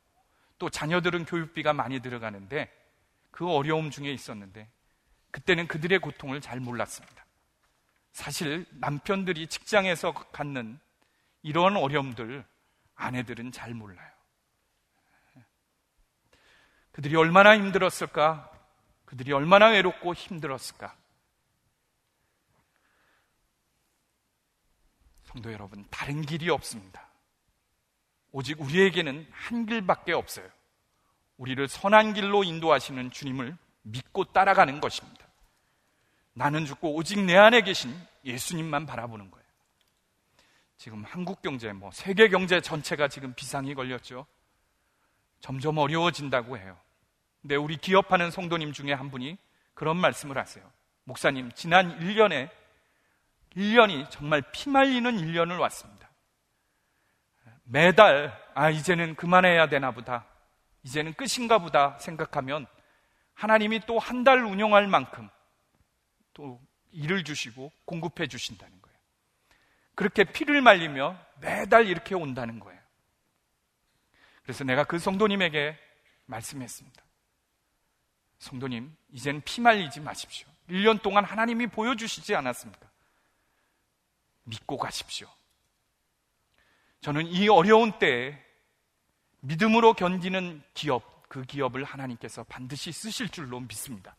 또 0.57 0.69
자녀들은 0.69 1.25
교육비가 1.25 1.73
많이 1.73 1.99
들어가는데 1.99 2.71
그 3.31 3.49
어려움 3.49 3.91
중에 3.91 4.11
있었는데 4.11 4.69
그때는 5.31 5.67
그들의 5.67 5.99
고통을 5.99 6.41
잘 6.41 6.59
몰랐습니다. 6.59 7.25
사실 8.13 8.65
남편들이 8.71 9.47
직장에서 9.47 10.13
갖는 10.13 10.79
이런 11.41 11.75
어려움들 11.75 12.45
아내들은 12.95 13.51
잘 13.51 13.73
몰라요. 13.73 14.09
그들이 16.93 17.15
얼마나 17.15 17.57
힘들었을까? 17.57 18.51
그들이 19.05 19.33
얼마나 19.33 19.67
외롭고 19.67 20.13
힘들었을까? 20.13 20.98
성도 25.29 25.53
여러분, 25.53 25.85
다른 25.91 26.23
길이 26.23 26.49
없습니다. 26.49 27.07
오직 28.31 28.59
우리에게는 28.59 29.27
한 29.29 29.67
길밖에 29.67 30.11
없어요. 30.11 30.49
우리를 31.37 31.67
선한 31.67 32.13
길로 32.13 32.43
인도하시는 32.43 33.11
주님을 33.11 33.55
믿고 33.83 34.25
따라가는 34.25 34.81
것입니다. 34.81 35.27
나는 36.33 36.65
죽고 36.65 36.95
오직 36.95 37.19
내 37.19 37.37
안에 37.37 37.61
계신 37.61 37.95
예수님만 38.25 38.87
바라보는 38.87 39.29
거예요. 39.29 39.45
지금 40.77 41.03
한국 41.03 41.43
경제, 41.43 41.73
뭐 41.73 41.91
세계 41.91 42.27
경제 42.29 42.59
전체가 42.59 43.07
지금 43.07 43.33
비상이 43.35 43.75
걸렸죠. 43.75 44.25
점점 45.41 45.77
어려워진다고 45.77 46.57
해요. 46.57 46.75
근데 47.43 47.55
우리 47.55 47.77
기업하는 47.77 48.31
성도님 48.31 48.73
중에 48.73 48.93
한 48.93 49.11
분이 49.11 49.37
그런 49.75 49.97
말씀을 49.97 50.39
하세요. 50.39 50.67
목사님, 51.03 51.51
지난 51.53 51.99
1년에 51.99 52.49
1년이 53.55 54.09
정말 54.09 54.41
피말리는 54.51 55.11
1년을 55.17 55.59
왔습니다. 55.59 56.09
매달, 57.63 58.35
아, 58.55 58.69
이제는 58.69 59.15
그만해야 59.15 59.67
되나 59.69 59.91
보다. 59.91 60.25
이제는 60.83 61.13
끝인가 61.13 61.59
보다 61.59 61.97
생각하면 61.99 62.65
하나님이 63.33 63.81
또 63.81 63.99
한 63.99 64.23
달 64.23 64.43
운영할 64.43 64.87
만큼 64.87 65.29
또 66.33 66.59
일을 66.91 67.23
주시고 67.23 67.71
공급해 67.85 68.27
주신다는 68.27 68.81
거예요. 68.81 68.97
그렇게 69.95 70.23
피를 70.23 70.61
말리며 70.61 71.17
매달 71.41 71.87
이렇게 71.87 72.15
온다는 72.15 72.59
거예요. 72.59 72.79
그래서 74.43 74.63
내가 74.63 74.83
그 74.83 74.97
성도님에게 74.97 75.77
말씀했습니다. 76.25 77.03
성도님, 78.39 78.95
이제는 79.11 79.41
피 79.41 79.61
말리지 79.61 79.99
마십시오. 79.99 80.47
1년 80.69 81.01
동안 81.01 81.23
하나님이 81.25 81.67
보여주시지 81.67 82.33
않았습니까? 82.35 82.88
믿고 84.49 84.77
가십시오. 84.77 85.27
저는 87.01 87.27
이 87.27 87.47
어려운 87.47 87.97
때에 87.97 88.37
믿음으로 89.41 89.93
견디는 89.93 90.61
기업, 90.73 91.27
그 91.29 91.43
기업을 91.43 91.83
하나님께서 91.83 92.43
반드시 92.43 92.91
쓰실 92.91 93.29
줄로 93.29 93.59
믿습니다. 93.61 94.15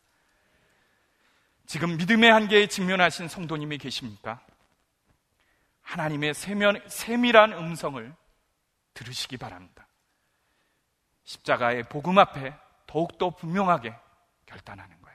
지금 1.66 1.97
믿음의 1.99 2.31
한계에 2.31 2.66
직면하신 2.66 3.28
성도님이 3.28 3.78
계십니까? 3.78 4.41
하나님의 5.83 6.35
세면, 6.35 6.89
세밀한 6.89 7.53
음성을 7.53 8.14
들으시기 8.95 9.37
바랍니다. 9.37 9.87
십자가의 11.24 11.85
복음 11.85 12.18
앞에 12.18 12.55
더욱더 12.87 13.31
분명하게 13.31 13.95
결단하는 14.47 15.01
거야. 15.03 15.14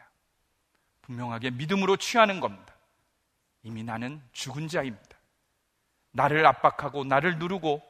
분명하게 1.02 1.52
믿음으로 1.52 1.98
취하는 1.98 2.40
겁니다. 2.40 2.75
이미 3.66 3.84
나는 3.84 4.22
죽은 4.32 4.68
자입니다. 4.68 5.18
나를 6.12 6.46
압박하고 6.46 7.04
나를 7.04 7.40
누르고 7.40 7.82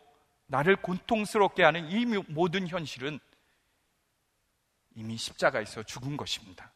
나를 0.47 0.77
고통스럽게 0.77 1.63
하는 1.63 1.91
이 1.91 2.05
모든 2.29 2.67
현실은 2.67 3.19
이미 4.95 5.17
십자가에서 5.17 5.83
죽은 5.83 6.15
것입니다. 6.15 6.71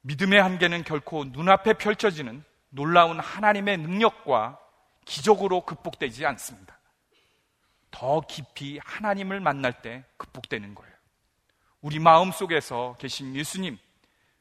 믿음의 0.00 0.42
한계는 0.42 0.82
결코 0.84 1.24
눈앞에 1.24 1.74
펼쳐지는 1.74 2.42
놀라운 2.70 3.20
하나님의 3.20 3.76
능력과 3.76 4.58
기적으로 5.04 5.66
극복되지 5.66 6.24
않습니다. 6.24 6.80
더 7.90 8.22
깊이 8.22 8.80
하나님을 8.82 9.40
만날 9.40 9.82
때 9.82 10.04
극복되는 10.16 10.74
거예요. 10.74 10.94
우리 11.82 11.98
마음 11.98 12.32
속에서 12.32 12.96
계신 12.98 13.36
예수님, 13.36 13.78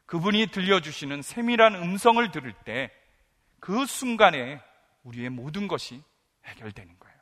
그분이 0.06 0.48
들려주시는 0.48 1.22
세밀한 1.22 1.76
음성을 1.76 2.32
들을 2.32 2.54
때 2.64 2.90
그 3.62 3.86
순간에 3.86 4.60
우리의 5.04 5.30
모든 5.30 5.68
것이 5.68 6.04
해결되는 6.46 7.00
거예요. 7.00 7.18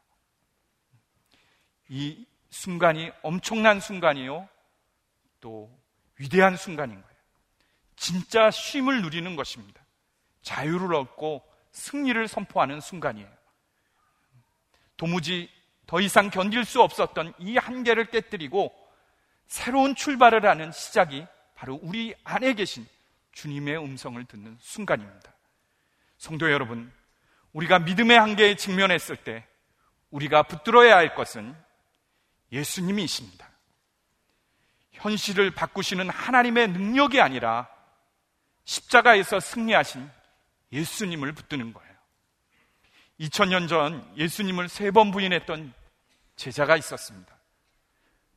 이 1.90 2.26
순간이 2.50 3.12
엄청난 3.22 3.80
순간이요. 3.80 4.48
또 5.42 5.70
위대한 6.18 6.56
순간인 6.56 6.96
거예요. 7.02 7.18
진짜 7.98 8.50
쉼을 8.50 9.02
누리는 9.02 9.36
것입니다. 9.36 9.84
자유를 10.42 10.96
얻고 10.96 11.44
승리를 11.74 12.28
선포하는 12.30 12.80
순간이에요. 12.80 13.30
도무지 14.96 15.50
더 15.88 16.00
이상 16.00 16.30
견딜 16.30 16.64
수 16.64 16.82
없었던 16.82 17.34
이 17.40 17.58
한계를 17.58 18.06
깨뜨리고 18.12 18.74
새로운 19.48 19.94
출발을 19.94 20.46
하는 20.46 20.72
시작이 20.72 21.26
바로 21.56 21.80
우리 21.82 22.16
안에 22.24 22.54
계신 22.54 22.88
주님의 23.34 23.78
음성을 23.78 24.24
듣는 24.24 24.58
순간입니다. 24.62 25.34
성도 26.20 26.52
여러분, 26.52 26.92
우리가 27.54 27.80
믿음의 27.80 28.20
한계에 28.20 28.56
직면했을 28.56 29.16
때 29.16 29.48
우리가 30.12 30.44
붙들어야 30.44 30.96
할 30.98 31.16
것은 31.16 31.56
예수님이십니다. 32.52 33.50
현실을 34.92 35.52
바꾸시는 35.52 36.10
하나님의 36.10 36.68
능력이 36.70 37.22
아니라 37.22 37.70
십자가에서 38.66 39.40
승리하신 39.40 40.12
예수님을 40.74 41.32
붙드는 41.32 41.74
거예요. 41.74 41.90
2000년 43.22 43.70
전 43.70 44.14
예수님을 44.18 44.68
세 44.68 44.92
번 44.92 45.12
부인했던 45.12 45.74
제자가 46.36 46.76
있었습니다. 46.76 47.34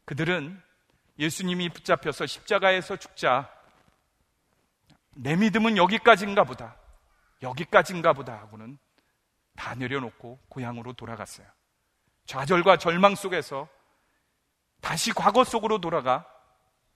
그들은 0.05 0.61
예수님이 1.19 1.69
붙잡혀서 1.71 2.27
십자가에서 2.27 2.97
죽자 2.97 3.51
내 5.15 5.35
믿음은 5.35 5.77
여기까지인가 5.77 6.45
보다. 6.45 6.77
여기까지인가 7.43 8.13
보다 8.13 8.39
하고는 8.39 8.79
다 9.57 9.75
내려놓고 9.75 10.39
고향으로 10.49 10.93
돌아갔어요. 10.95 11.47
좌절과 12.27 12.79
절망 12.79 13.15
속에서 13.15 13.69
다시 14.81 15.13
과거 15.13 15.45
속으로 15.45 15.81
돌아가 15.81 16.27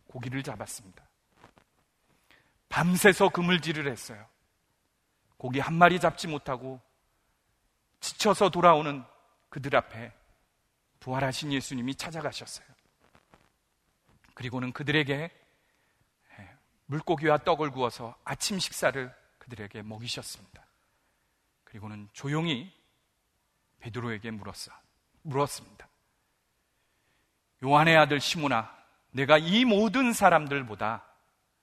고기를 0.07 0.43
잡았습니다. 0.43 1.05
밤새서 2.69 3.29
그물질을 3.31 3.91
했어요. 3.91 4.27
고기 5.37 5.61
한 5.61 5.75
마리 5.75 6.01
잡지 6.01 6.27
못하고 6.27 6.81
지쳐서 8.01 8.51
돌아오는 8.51 9.05
그들 9.49 9.75
앞에 9.77 10.13
부활하신 11.01 11.53
예수님이 11.53 11.95
찾아가셨어요. 11.95 12.67
그리고는 14.35 14.73
그들에게 14.73 15.31
물고기와 16.87 17.39
떡을 17.39 17.71
구워서 17.71 18.17
아침 18.25 18.59
식사를 18.59 19.13
그들에게 19.47 19.83
먹이셨습니다. 19.83 20.67
그리고는 21.65 22.09
조용히 22.13 22.73
베드로에게 23.79 24.31
물었어, 24.33 24.73
물었습니다. 25.23 25.89
요한의 27.63 27.97
아들 27.97 28.21
시모나, 28.21 28.75
내가 29.13 29.39
이 29.39 29.65
모든 29.65 30.13
사람들보다 30.13 31.05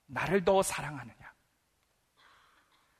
나를 0.06 0.44
더 0.44 0.62
사랑하느냐? 0.62 1.34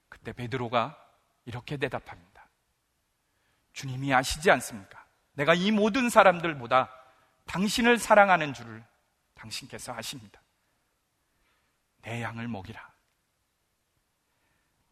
그때 0.09 0.33
베드로가 0.33 0.99
이렇게 1.45 1.77
대답합니다. 1.77 2.49
주님이 3.73 4.15
아시지 4.15 4.51
않습니까? 4.51 5.05
내가 5.33 5.55
이 5.55 5.71
모든 5.71 6.09
사람들보다 6.09 6.91
당신을 7.47 7.99
사랑하는 7.99 8.55
줄을 8.55 8.85
당신께서 9.35 9.93
아십니다. 9.95 10.41
내 12.03 12.23
양을 12.23 12.49
먹이라. 12.49 12.94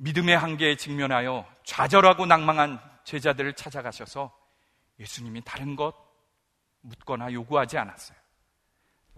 믿음의 0.02 0.36
한계에 0.36 0.74
직면하여 0.74 1.48
좌절하고 1.64 2.26
낭망한 2.26 2.80
제자들을 3.04 3.54
찾아가셔서 3.54 4.36
예수님이 4.98 5.42
다른 5.44 5.76
것 5.76 5.94
묻거나 6.80 7.32
요구하지 7.32 7.78
않았어요. 7.78 8.18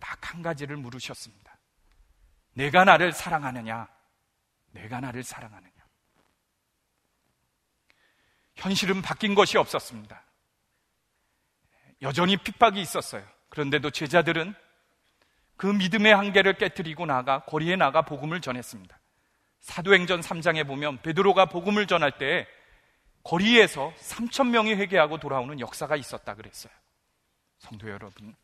딱 0.01 0.35
한 0.35 0.43
가지를 0.43 0.76
물으셨습니다. 0.76 1.59
내가 2.53 2.85
나를 2.85 3.12
사랑하느냐? 3.12 3.89
내가 4.72 5.01
나를 5.01 5.22
사랑하느냐? 5.22 5.72
현실은 8.57 9.01
바뀐 9.01 9.35
것이 9.35 9.57
없었습니다. 9.57 10.22
여전히 12.03 12.37
핍박이 12.37 12.80
있었어요. 12.80 13.24
그런데도 13.49 13.91
제자들은 13.91 14.55
그 15.57 15.66
믿음의 15.66 16.14
한계를 16.14 16.59
깨뜨리고 16.59 17.07
나가 17.07 17.45
거리에 17.45 17.76
나가 17.76 18.03
복음을 18.03 18.41
전했습니다. 18.41 18.99
사도행전 19.65 20.21
3장에 20.21 20.67
보면 20.67 21.01
베드로가 21.01 21.47
복음을 21.47 21.87
전할 21.87 22.19
때 22.19 22.47
거리에서 23.23 23.95
3천 23.97 24.51
명이 24.51 24.75
회개하고 24.75 25.19
돌아오는 25.19 25.59
역사가 25.59 25.97
있었다 25.97 26.35
그랬어요. 26.35 26.73
성도 27.59 27.89
여러분, 27.89 28.37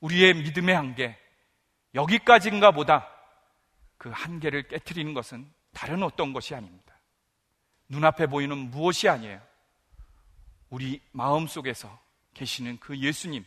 우리의 0.00 0.34
믿음의 0.34 0.76
한계 0.76 1.18
여기까지인가 1.94 2.72
보다 2.72 3.08
그 3.96 4.10
한계를 4.10 4.68
깨뜨리는 4.68 5.14
것은 5.14 5.50
다른 5.72 6.02
어떤 6.02 6.34
것이 6.34 6.54
아닙니다. 6.54 7.00
눈앞에 7.88 8.26
보이는 8.26 8.56
무엇이 8.70 9.08
아니에요. 9.08 9.40
우리 10.68 11.00
마음 11.12 11.46
속에서 11.46 11.98
계시는 12.34 12.78
그 12.78 12.98
예수님, 12.98 13.42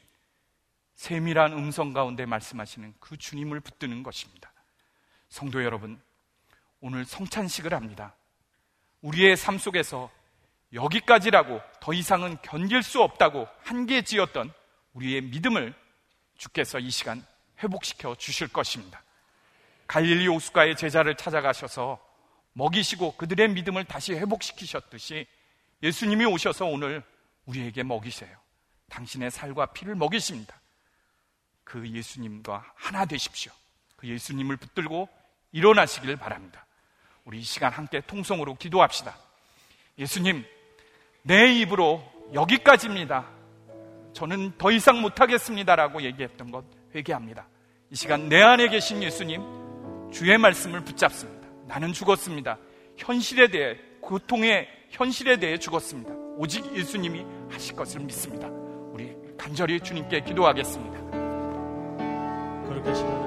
세밀한 0.95 1.53
음성 1.53 1.93
가운데 1.93 2.25
말씀하시는 2.25 2.95
그 2.99 3.15
주님을 3.15 3.59
붙드는 3.59 4.01
것입니다. 4.01 4.51
성도 5.29 5.63
여러분, 5.63 6.01
오늘 6.87 7.03
성찬식을 7.03 7.73
합니다. 7.73 8.15
우리의 9.01 9.37
삶 9.37 9.57
속에서 9.57 10.11
여기까지라고 10.71 11.59
더 11.81 11.93
이상은 11.93 12.37
견딜 12.43 12.83
수 12.83 13.01
없다고 13.01 13.47
한계 13.63 14.03
지었던 14.03 14.53
우리의 14.93 15.21
믿음을 15.21 15.73
주께서 16.37 16.77
이 16.77 16.91
시간 16.91 17.25
회복시켜 17.63 18.13
주실 18.13 18.49
것입니다. 18.49 19.01
갈릴리 19.87 20.27
오수가의 20.27 20.77
제자를 20.77 21.17
찾아가셔서 21.17 21.99
먹이시고 22.53 23.15
그들의 23.15 23.49
믿음을 23.49 23.85
다시 23.85 24.13
회복시키셨듯이 24.13 25.25
예수님이 25.81 26.25
오셔서 26.25 26.65
오늘 26.67 27.01
우리에게 27.45 27.81
먹이세요. 27.81 28.37
당신의 28.91 29.31
살과 29.31 29.73
피를 29.73 29.95
먹이십니다. 29.95 30.61
그 31.63 31.89
예수님과 31.89 32.73
하나 32.75 33.05
되십시오. 33.05 33.51
그 33.95 34.07
예수님을 34.07 34.57
붙들고 34.57 35.09
일어나시길 35.51 36.17
바랍니다. 36.17 36.65
우리 37.25 37.39
이 37.39 37.43
시간 37.43 37.71
함께 37.71 38.01
통성으로 38.01 38.55
기도합시다. 38.55 39.15
예수님, 39.97 40.45
내 41.23 41.51
입으로 41.53 42.03
여기까지입니다. 42.33 43.25
저는 44.13 44.53
더 44.57 44.71
이상 44.71 45.01
못하겠습니다라고 45.01 46.03
얘기했던 46.03 46.51
것 46.51 46.63
회개합니다. 46.93 47.47
이 47.91 47.95
시간 47.95 48.29
내 48.29 48.41
안에 48.41 48.69
계신 48.69 49.01
예수님, 49.01 49.41
주의 50.13 50.37
말씀을 50.37 50.81
붙잡습니다. 50.85 51.47
나는 51.67 51.93
죽었습니다. 51.93 52.57
현실에 52.95 53.47
대해, 53.47 53.75
고통의 54.01 54.67
현실에 54.91 55.37
대해 55.37 55.57
죽었습니다. 55.57 56.13
오직 56.37 56.75
예수님이 56.75 57.25
하실 57.49 57.75
것을 57.75 58.01
믿습니다. 58.01 58.47
우리 58.91 59.15
간절히 59.37 59.79
주님께 59.79 60.21
기도하겠습니다. 60.21 60.99
그렇게 62.67 62.93
시간을 62.93 63.24